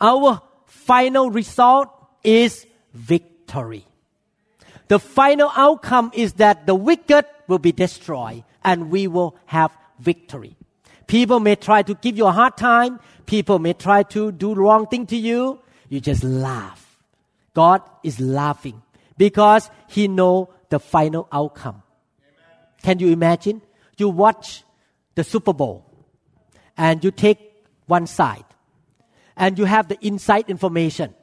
[0.00, 1.88] Our final result
[2.22, 3.86] is victory.
[4.88, 10.56] The final outcome is that the wicked will be destroyed and we will have victory.
[11.06, 13.00] People may try to give you a hard time.
[13.26, 16.98] People may try to do wrong thing to you, you just laugh.
[17.54, 18.82] God is laughing
[19.16, 21.82] because He know the final outcome.
[22.82, 23.62] Can you imagine?
[23.96, 24.64] You watch
[25.14, 25.84] the Super Bowl
[26.76, 27.38] and you take
[27.86, 28.44] one side
[29.36, 31.14] and you have the inside information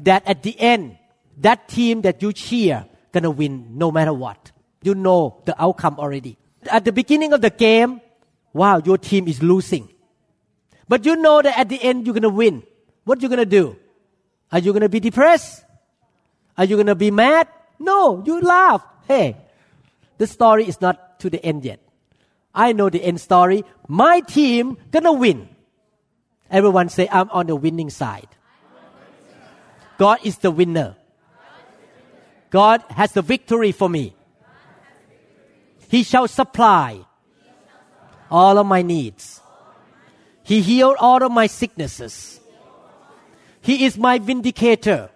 [0.00, 0.96] that at the end,
[1.38, 4.52] that team that you cheer gonna win no matter what.
[4.82, 6.38] You know the outcome already.
[6.70, 8.00] At the beginning of the game,
[8.52, 9.88] wow, your team is losing.
[10.90, 12.64] But you know that at the end you're gonna win.
[13.04, 13.76] What you gonna do?
[14.50, 15.62] Are you gonna be depressed?
[16.58, 17.46] Are you gonna be mad?
[17.78, 18.82] No, you laugh.
[19.06, 19.36] Hey,
[20.18, 21.78] the story is not to the end yet.
[22.52, 23.64] I know the end story.
[23.86, 25.48] My team gonna win.
[26.50, 28.26] Everyone say, I'm on the winning side.
[29.96, 30.96] God is the winner.
[32.50, 34.12] God has the victory for me.
[35.86, 37.06] He shall supply
[38.28, 39.39] all of my needs.
[40.50, 42.40] He healed all of my sicknesses.
[43.60, 45.08] He is my vindicator.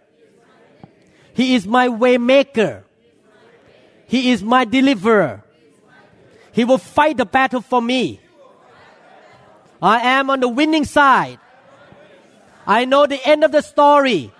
[1.32, 2.84] He is my waymaker.
[4.06, 5.42] He is my deliverer.
[6.52, 8.20] He will fight the battle for me.
[9.82, 11.40] I am on the winning side.
[12.64, 14.30] I know the end of the story.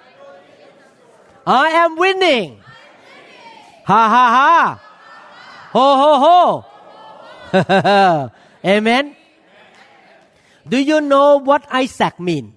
[1.45, 2.61] I am winning.
[3.83, 4.81] Ha ha ha.
[5.73, 6.65] Ho ho
[7.51, 8.31] ho.
[8.65, 9.17] Amen.
[10.69, 12.55] Do you know what Isaac mean?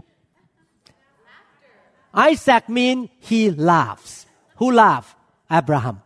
[2.14, 4.26] Isaac mean he laughs.
[4.58, 5.16] Who laugh?
[5.51, 6.01] Abraham.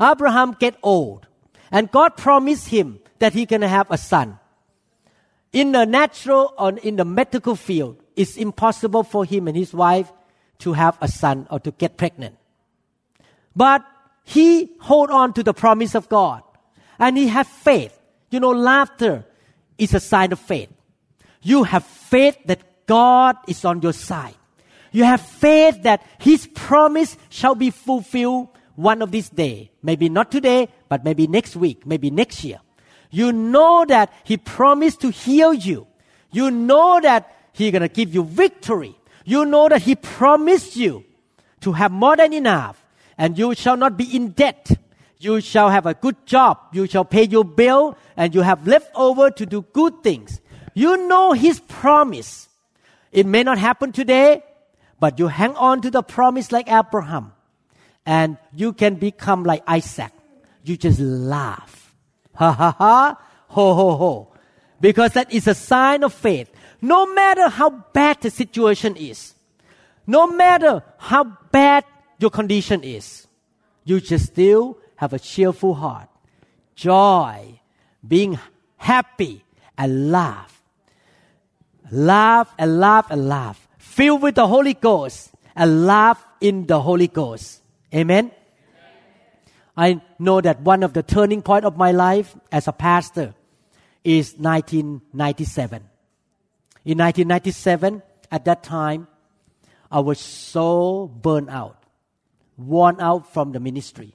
[0.00, 1.26] Abraham get old
[1.70, 4.38] and God promised him that he gonna have a son.
[5.52, 10.12] In the natural or in the medical field, it's impossible for him and his wife
[10.58, 12.36] to have a son or to get pregnant.
[13.56, 13.84] But
[14.24, 16.42] he hold on to the promise of God
[16.98, 17.98] and he have faith.
[18.30, 19.24] You know, laughter
[19.78, 20.70] is a sign of faith.
[21.42, 24.34] You have faith that God is on your side.
[24.92, 29.68] You have faith that his promise shall be fulfilled one of these days.
[29.82, 32.60] Maybe not today, but maybe next week, maybe next year.
[33.10, 35.86] You know that he promised to heal you.
[36.30, 38.96] You know that he's gonna give you victory.
[39.24, 41.04] You know that he promised you
[41.60, 42.84] to have more than enough
[43.18, 44.70] and you shall not be in debt.
[45.18, 46.58] You shall have a good job.
[46.72, 50.40] You shall pay your bill and you have left over to do good things.
[50.80, 52.48] You know his promise.
[53.12, 54.42] It may not happen today,
[54.98, 57.32] but you hang on to the promise like Abraham
[58.06, 60.10] and you can become like Isaac.
[60.64, 61.76] You just laugh.
[62.40, 63.18] Ha ha ha,
[63.48, 64.32] ho ho ho.
[64.80, 66.50] Because that is a sign of faith.
[66.80, 69.34] No matter how bad the situation is,
[70.06, 71.84] no matter how bad
[72.18, 73.26] your condition is,
[73.84, 76.08] you just still have a cheerful heart,
[76.74, 77.60] joy,
[78.00, 78.38] being
[78.78, 79.44] happy,
[79.76, 80.59] and laugh.
[81.90, 83.68] Laugh and laugh and laugh.
[83.78, 87.60] Filled with the Holy Ghost and laugh in the Holy Ghost.
[87.94, 88.30] Amen.
[89.76, 93.34] I know that one of the turning point of my life as a pastor
[94.04, 95.82] is 1997.
[96.84, 99.08] In 1997, at that time,
[99.90, 101.80] I was so burned out
[102.60, 104.14] worn out from the ministry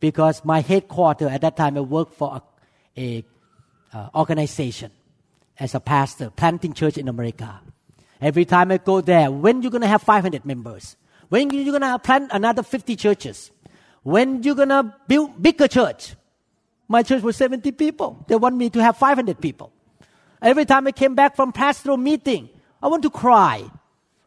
[0.00, 2.42] because my headquarters at that time I worked for
[2.96, 3.24] a, a
[3.96, 4.90] uh, organization
[5.58, 7.60] as a pastor planting church in America.
[8.20, 10.96] Every time I go there, when you're gonna have 500 members?
[11.28, 13.50] When you're gonna plant another 50 churches?
[14.02, 16.14] When you're gonna build bigger church?
[16.88, 18.24] My church was 70 people.
[18.28, 19.72] They want me to have 500 people.
[20.40, 22.48] Every time I came back from pastoral meeting,
[22.82, 23.64] I want to cry.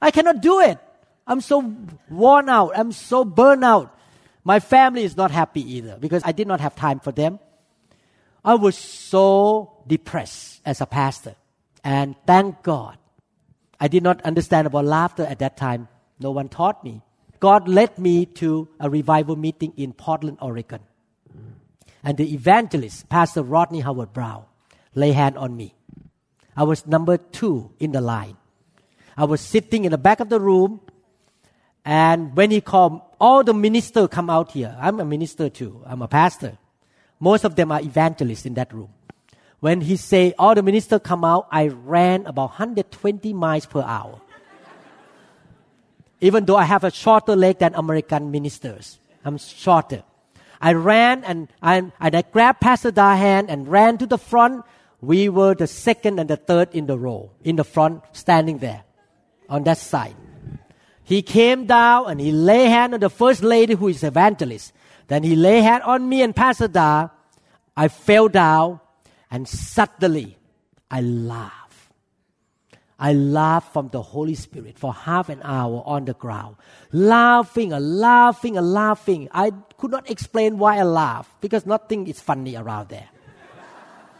[0.01, 0.77] I cannot do it.
[1.25, 1.73] I'm so
[2.09, 2.73] worn out.
[2.75, 3.95] I'm so burned out.
[4.43, 7.39] My family is not happy either because I did not have time for them.
[8.43, 11.35] I was so depressed as a pastor.
[11.83, 12.97] And thank God,
[13.79, 15.87] I did not understand about laughter at that time.
[16.19, 17.01] No one taught me.
[17.39, 20.81] God led me to a revival meeting in Portland, Oregon.
[22.03, 24.45] And the evangelist, Pastor Rodney Howard Browne,
[24.95, 25.75] lay hand on me.
[26.55, 28.37] I was number two in the line.
[29.15, 30.81] I was sitting in the back of the room
[31.85, 34.75] and when he called, all the ministers come out here.
[34.79, 35.81] I'm a minister too.
[35.85, 36.57] I'm a pastor.
[37.19, 38.89] Most of them are evangelists in that room.
[39.59, 44.21] When he say all the ministers come out, I ran about 120 miles per hour.
[46.21, 50.03] Even though I have a shorter leg than American ministers, I'm shorter.
[50.61, 54.65] I ran and I, and I grabbed Pastor Da's hand and ran to the front.
[55.01, 58.83] We were the second and the third in the row, in the front, standing there
[59.49, 60.15] on that side.
[61.03, 64.73] He came down and he lay hand on the first lady who is evangelist.
[65.09, 67.09] Then he lay hand on me and Pastor Da.
[67.75, 68.79] I fell down
[69.29, 70.37] and suddenly
[70.89, 71.91] I laughed.
[72.99, 76.57] I laughed from the Holy Spirit for half an hour on the ground,
[76.91, 79.29] laughing and laughing and laughing.
[79.31, 83.09] I could not explain why I laughed because nothing is funny around there.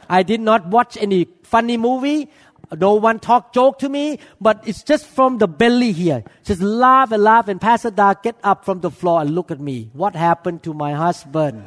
[0.10, 2.32] I did not watch any funny movie.
[2.78, 6.24] No one talk joke to me, but it's just from the belly here.
[6.44, 9.60] Just laugh and laugh and Pastor Da get up from the floor and look at
[9.60, 9.90] me.
[9.94, 11.66] What happened to my husband?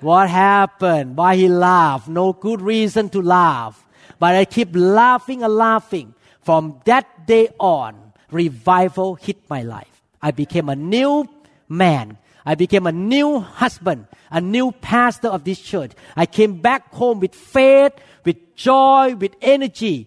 [0.00, 1.16] What happened?
[1.16, 2.08] Why he laughed?
[2.08, 3.84] No good reason to laugh.
[4.18, 6.14] But I keep laughing and laughing.
[6.42, 10.02] From that day on, revival hit my life.
[10.22, 11.28] I became a new
[11.68, 12.18] man.
[12.46, 15.90] I became a new husband, a new pastor of this church.
[16.14, 17.92] I came back home with faith,
[18.24, 20.06] with joy, with energy.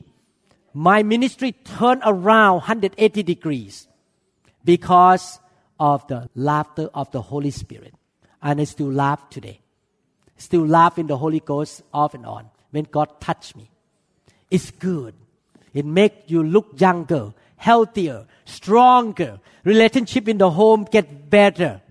[0.74, 3.90] My ministry turned around 180 degrees
[4.64, 5.40] because
[5.82, 7.94] of the laughter of the Holy Spirit.
[8.42, 9.60] And I still laugh today.
[10.38, 13.70] Still laugh in the Holy Ghost off and on when God touched me.
[14.50, 15.14] It's good.
[15.74, 19.42] It makes you look younger, healthier, stronger.
[19.66, 21.82] Relationship in the home get better.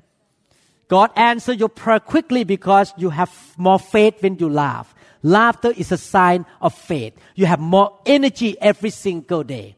[0.89, 4.95] God answer your prayer quickly because you have more faith when you laugh.
[5.23, 7.15] Laughter is a sign of faith.
[7.35, 9.77] You have more energy every single day.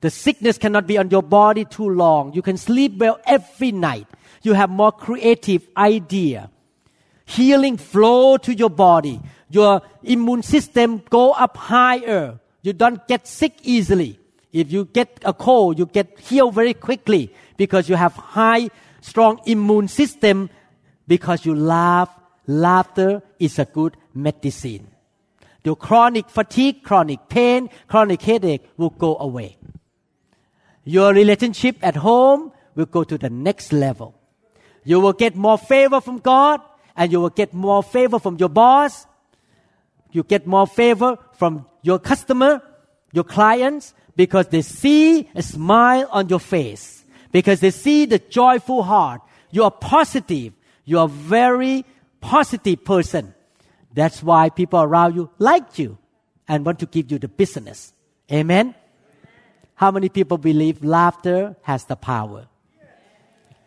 [0.00, 2.32] The sickness cannot be on your body too long.
[2.32, 4.06] You can sleep well every night.
[4.42, 6.50] You have more creative idea.
[7.24, 9.20] Healing flow to your body.
[9.50, 12.38] Your immune system go up higher.
[12.62, 14.18] You don't get sick easily.
[14.52, 18.70] If you get a cold, you get healed very quickly because you have high,
[19.00, 20.50] strong immune system
[21.06, 22.10] because you laugh.
[22.46, 24.86] Laughter is a good medicine.
[25.64, 29.56] Your chronic fatigue, chronic pain, chronic headache will go away.
[30.84, 34.14] Your relationship at home will go to the next level.
[34.84, 36.60] You will get more favor from God
[36.96, 39.06] and you will get more favor from your boss.
[40.12, 42.62] You get more favor from your customer,
[43.12, 46.95] your clients, because they see a smile on your face,
[47.36, 49.20] because they see the joyful heart.
[49.50, 50.54] You are positive.
[50.86, 51.84] You are very
[52.18, 53.34] positive person.
[53.92, 55.98] That's why people around you like you
[56.48, 57.92] and want to give you the business.
[58.32, 58.74] Amen.
[59.74, 62.48] How many people believe laughter has the power?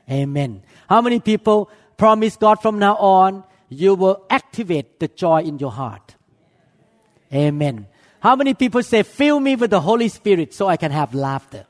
[0.09, 0.63] Amen.
[0.89, 5.71] How many people promise God from now on you will activate the joy in your
[5.71, 6.15] heart?
[7.31, 7.85] Amen.
[8.19, 11.67] How many people say, fill me with the Holy Spirit so I can have laughter?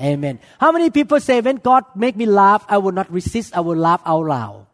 [0.00, 0.38] Amen.
[0.58, 3.76] How many people say, when God make me laugh, I will not resist, I will
[3.76, 4.66] laugh out loud?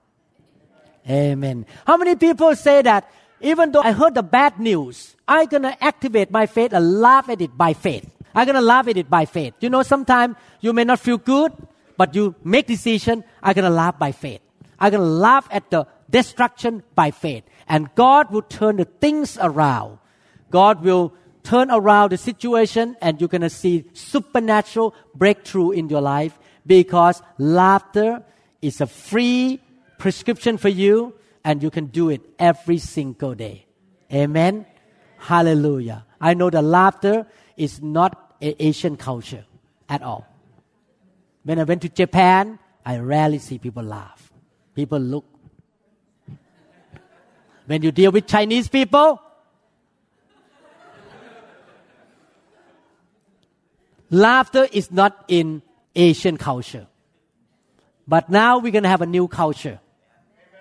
[1.08, 1.66] Amen.
[1.86, 3.10] How many people say that,
[3.40, 7.40] even though I heard the bad news, I'm gonna activate my faith and laugh at
[7.40, 8.08] it by faith.
[8.34, 9.54] I'm gonna laugh at it by faith.
[9.60, 11.52] You know, sometimes you may not feel good,
[11.96, 14.40] but you make decision, I'm gonna laugh by faith.
[14.78, 17.44] I'm gonna laugh at the destruction by faith.
[17.68, 19.98] And God will turn the things around
[20.50, 21.12] God will
[21.46, 26.36] turn around the situation and you're going to see supernatural breakthrough in your life
[26.66, 28.22] because laughter
[28.60, 29.60] is a free
[29.96, 33.64] prescription for you and you can do it every single day.
[34.12, 34.66] Amen.
[35.18, 36.04] Hallelujah.
[36.20, 37.26] I know that laughter
[37.56, 39.44] is not an Asian culture
[39.88, 40.26] at all.
[41.44, 44.32] When I went to Japan, I rarely see people laugh.
[44.74, 45.24] People look.
[47.66, 49.20] When you deal with Chinese people,
[54.10, 55.62] Laughter is not in
[55.94, 56.86] Asian culture.
[58.06, 59.80] But now we're going to have a new culture,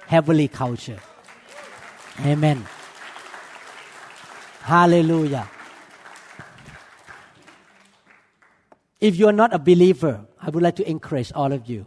[0.08, 1.00] heavenly culture.
[2.26, 2.66] Amen.
[4.62, 5.48] Hallelujah.
[9.00, 11.86] If you are not a believer, I would like to encourage all of you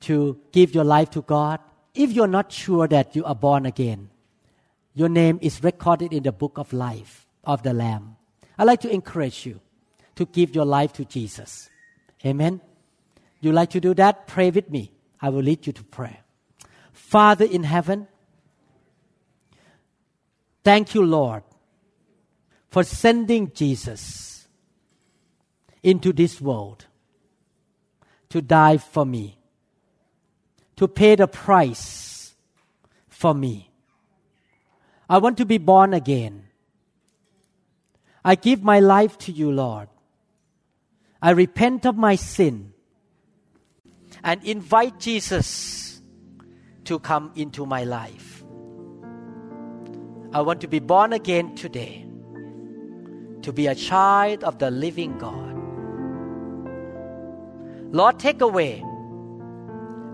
[0.00, 1.60] to give your life to God.
[1.94, 4.10] If you're not sure that you are born again,
[4.92, 8.16] your name is recorded in the book of life of the Lamb.
[8.58, 9.60] I'd like to encourage you
[10.20, 11.70] to give your life to Jesus.
[12.26, 12.60] Amen.
[13.40, 14.26] You like to do that?
[14.26, 14.92] Pray with me.
[15.18, 16.18] I will lead you to prayer.
[16.92, 18.06] Father in heaven,
[20.62, 21.42] thank you, Lord,
[22.68, 24.46] for sending Jesus
[25.82, 26.84] into this world
[28.28, 29.38] to die for me,
[30.76, 32.34] to pay the price
[33.08, 33.70] for me.
[35.08, 36.44] I want to be born again.
[38.22, 39.88] I give my life to you, Lord.
[41.22, 42.72] I repent of my sin
[44.24, 46.00] and invite Jesus
[46.84, 48.42] to come into my life.
[50.32, 52.06] I want to be born again today,
[53.42, 55.56] to be a child of the living God.
[57.92, 58.82] Lord, take away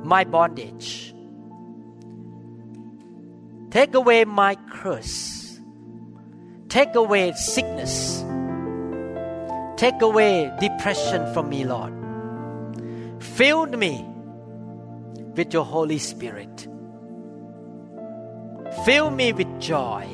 [0.03, 1.15] my bondage.
[3.71, 5.61] Take away my curse.
[6.69, 8.25] Take away sickness
[9.77, 11.93] Take away depression from me, Lord.
[13.23, 14.05] Fill me
[15.35, 16.67] with your Holy Spirit.
[18.85, 20.07] Fill me with joy.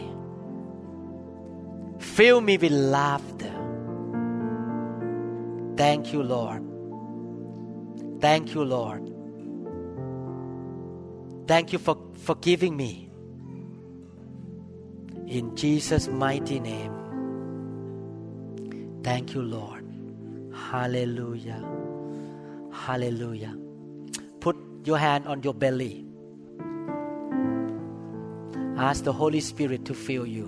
[1.98, 3.52] Fill me with laughter.
[5.76, 6.62] Thank you, Lord.
[8.20, 9.08] Thank you, Lord.
[11.46, 13.10] Thank you for forgiving me.
[15.26, 17.01] In Jesus' mighty name.
[19.02, 19.84] Thank you, Lord.
[20.54, 21.62] Hallelujah.
[22.72, 23.56] Hallelujah.
[24.40, 26.04] Put your hand on your belly.
[28.76, 30.46] Ask the Holy Spirit to fill you.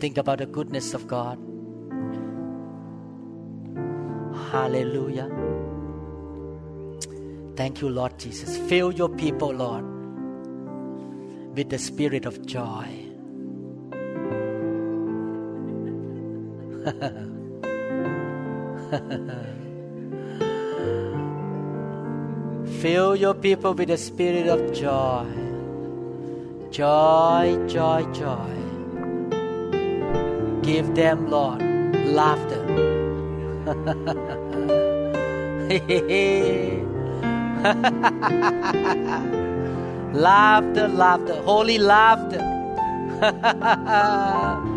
[0.00, 1.38] Think about the goodness of God.
[4.50, 5.30] Hallelujah.
[7.56, 8.58] Thank you, Lord Jesus.
[8.68, 9.84] Fill your people, Lord,
[11.56, 13.03] with the spirit of joy.
[22.82, 25.24] Fill your people with the spirit of joy.
[26.70, 28.50] Joy, joy, joy.
[30.60, 31.62] Give them, Lord,
[32.04, 32.60] laughter.
[40.12, 42.42] laughter, laughter, holy laughter.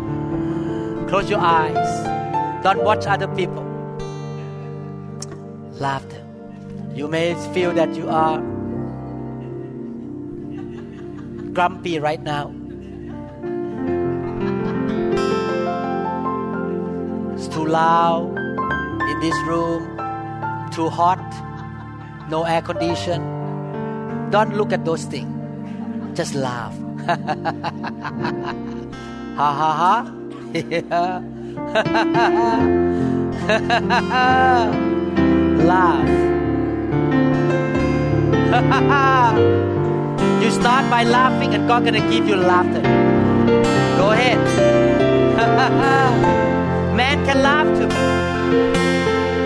[1.08, 2.62] Close your eyes.
[2.62, 3.64] Don't watch other people.
[5.80, 6.22] Laughter.
[6.94, 8.38] You may feel that you are
[11.54, 12.52] grumpy right now.
[17.32, 18.36] It's too loud
[19.08, 19.88] in this room,
[20.72, 21.24] too hot,
[22.28, 23.22] no air condition.
[24.28, 25.32] Don't look at those things.
[26.14, 26.76] Just laugh.
[29.38, 30.17] ha ha ha.
[35.68, 36.08] laugh.
[40.42, 42.80] you start by laughing and God gonna give you laughter.
[43.98, 44.38] Go ahead.
[46.96, 47.88] Man can laugh too.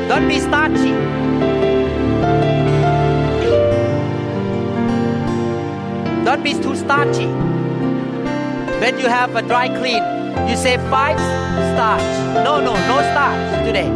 [0.09, 0.93] Don't be starchy.
[6.25, 7.27] Don't be too starchy.
[8.83, 10.02] When you have a dry clean,
[10.49, 11.19] you say five
[11.73, 12.03] starch.
[12.45, 13.89] No, no, no starch today.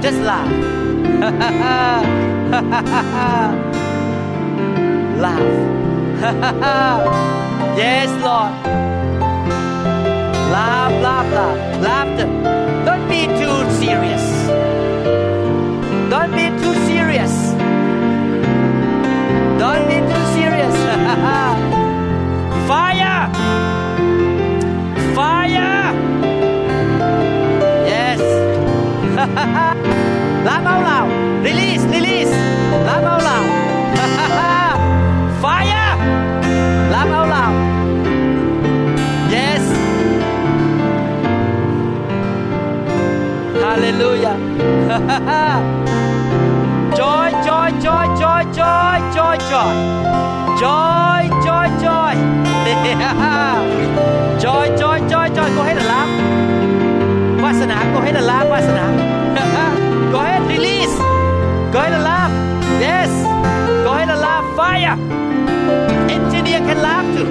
[0.00, 0.50] Just laugh.
[5.24, 5.52] laugh.
[7.76, 8.52] yes, Lord.
[10.52, 11.58] Laugh, laugh, laugh.
[11.82, 12.28] Laughter.
[12.84, 14.24] Don't be too serious.
[16.10, 17.32] Don't be too serious.
[19.58, 20.23] Don't be too
[29.33, 31.09] laugh out loud.
[31.43, 32.31] Release, release.
[32.87, 33.47] Laugh out loud.
[35.41, 35.95] Fire!
[36.93, 37.55] Laugh out loud.
[39.31, 39.63] Yes.
[43.63, 44.35] Hallelujah.
[46.99, 49.73] joy, joy, joy, joy, joy, joy, joy.
[50.59, 52.15] Joy, joy, joy.
[54.39, 55.49] joy, joy, joy, joy.
[55.55, 56.29] Go ahead and laugh.
[57.43, 58.85] วาสนา go ahead and laugh วาสนา
[66.10, 67.26] engineer can laugh too.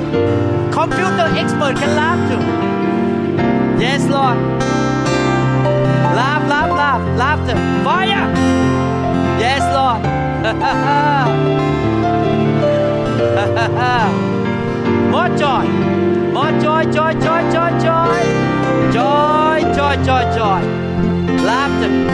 [0.72, 2.42] Computer expert can laugh too.
[3.82, 4.38] Yes Lord.
[6.20, 7.56] Laugh laugh laugh laughter.
[7.84, 8.28] Fire!
[9.40, 10.02] Yes Lord.
[15.12, 15.66] More joy.
[16.34, 18.24] More joy joy joy joy joy.
[18.94, 20.62] Joy joy joy joy.
[21.44, 22.13] Laughter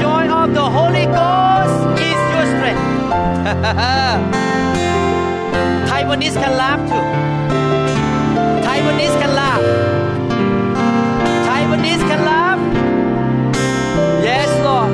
[0.00, 2.84] joy of the Holy Ghost is your strength.
[5.90, 7.04] Taiwanese can laugh too.
[8.66, 9.64] Taiwanese can laugh.
[11.48, 12.60] Taiwanese can laugh.
[14.22, 14.92] Yes Lord.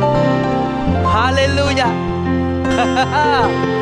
[1.14, 1.92] Hallelujah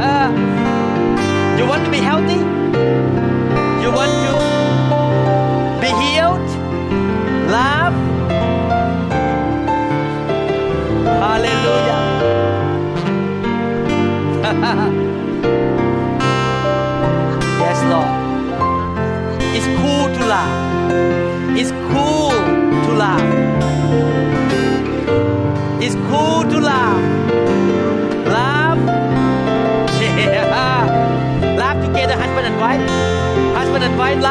[0.00, 0.33] ah.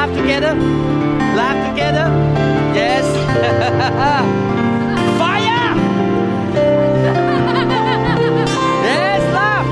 [0.05, 0.53] laugh together?
[0.53, 2.07] Laugh together?
[2.75, 3.05] Yes.
[5.17, 5.75] Fire!
[8.83, 9.67] Yes, laugh.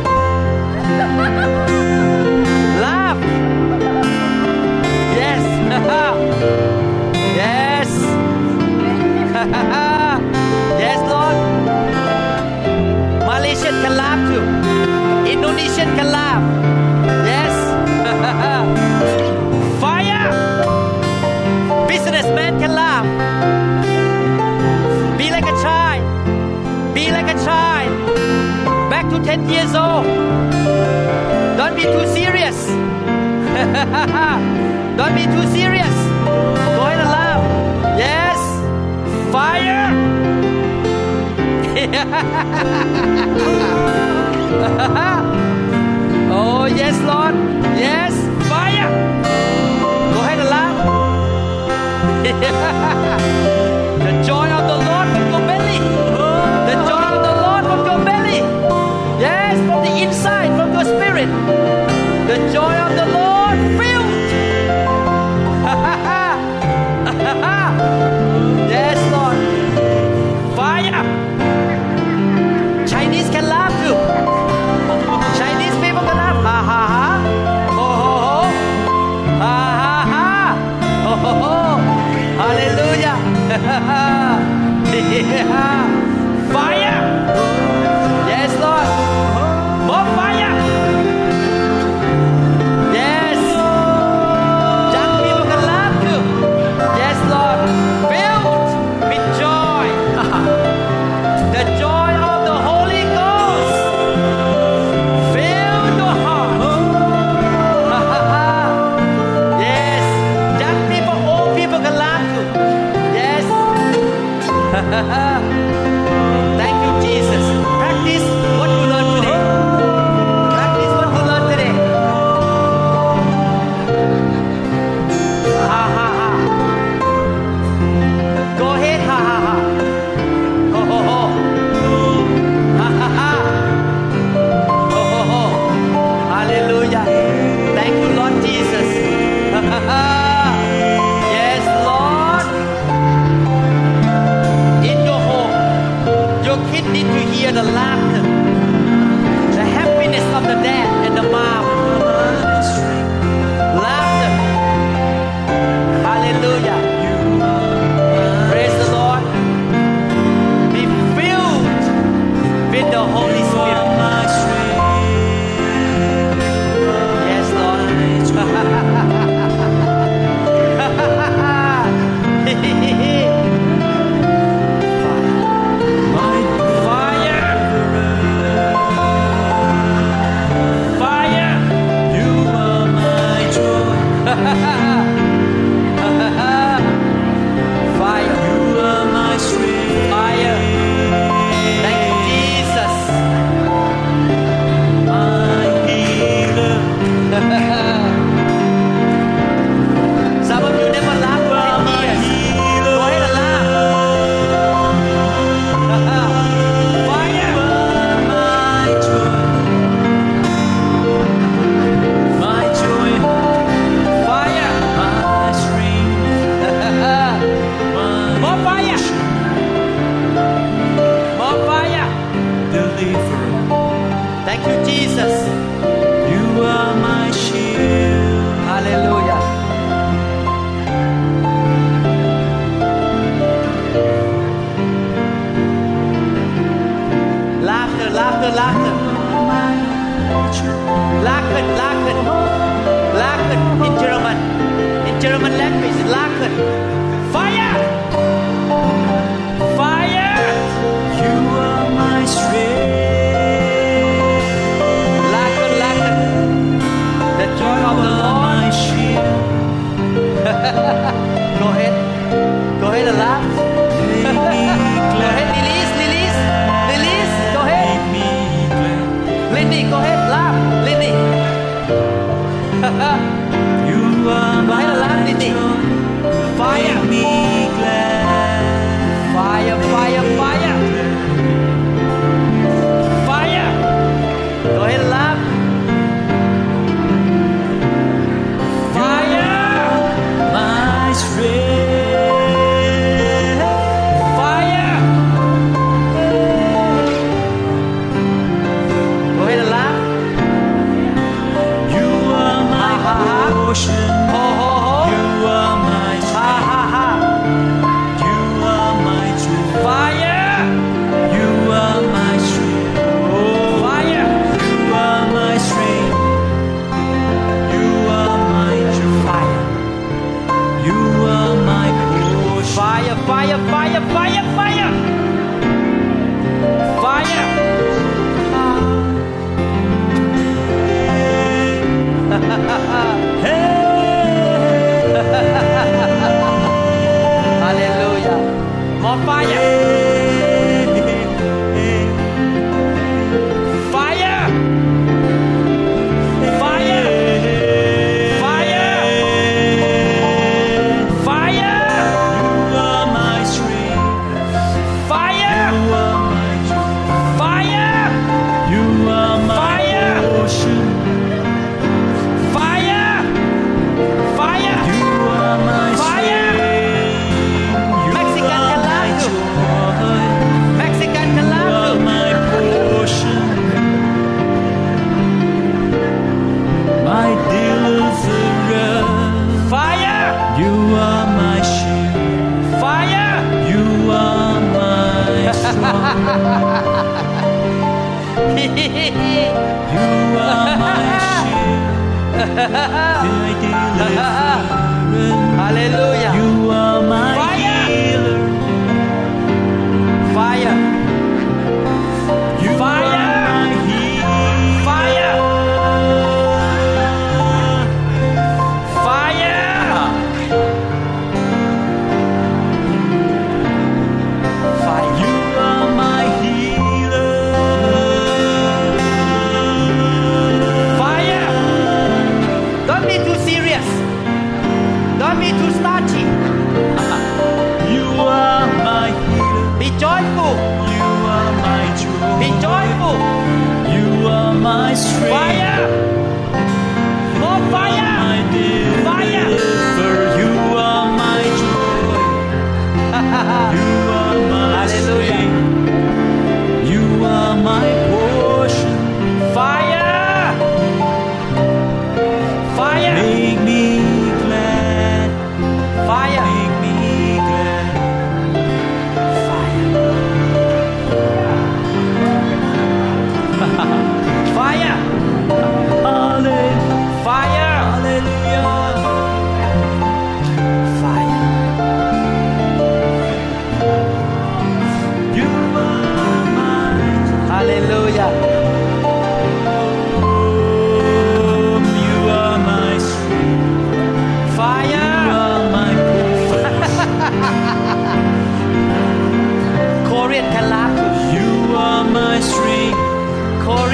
[2.80, 3.20] Laugh.
[5.20, 5.44] Yes.
[9.36, 9.76] yes.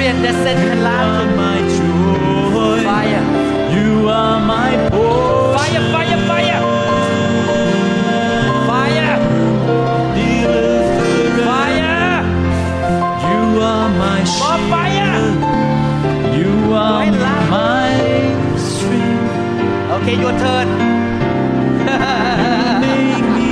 [0.08, 1.28] and they said loud.
[1.76, 1.92] You.
[2.88, 3.24] Fire.
[5.56, 6.60] Fire, fire, fire.
[8.68, 9.18] Fire.
[11.44, 11.92] Fire.
[11.92, 12.88] Fire.
[19.96, 20.68] Okay, your turn.
[22.82, 23.48] you make me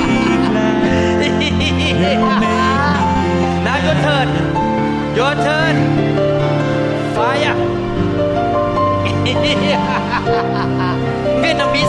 [0.47, 1.21] glad.
[1.27, 2.19] You make me glad.
[3.67, 4.29] Now your turn.
[5.17, 6.06] Your turn.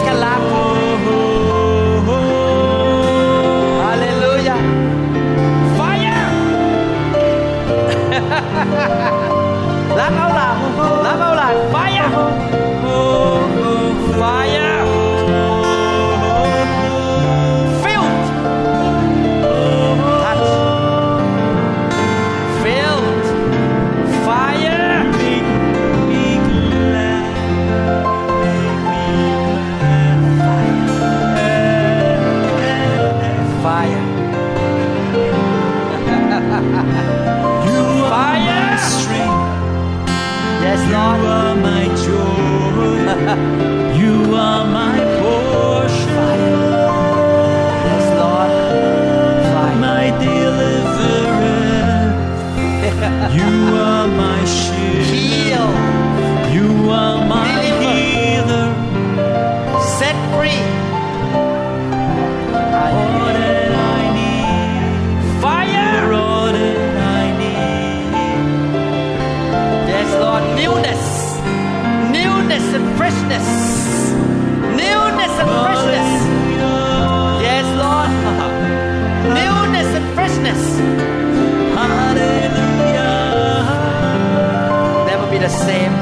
[0.07, 0.36] aquela
[53.33, 54.45] you are my
[85.47, 85.93] the same.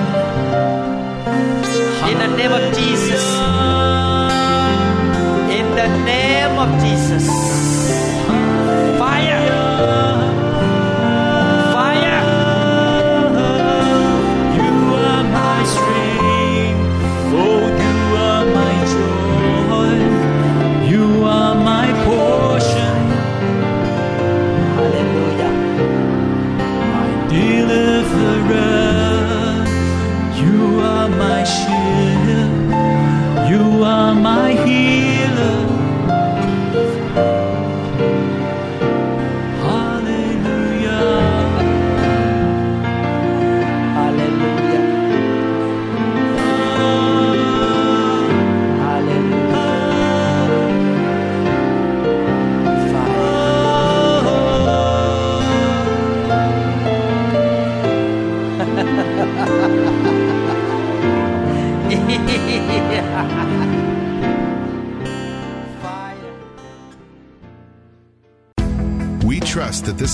[2.09, 2.94] In the name of Jesus.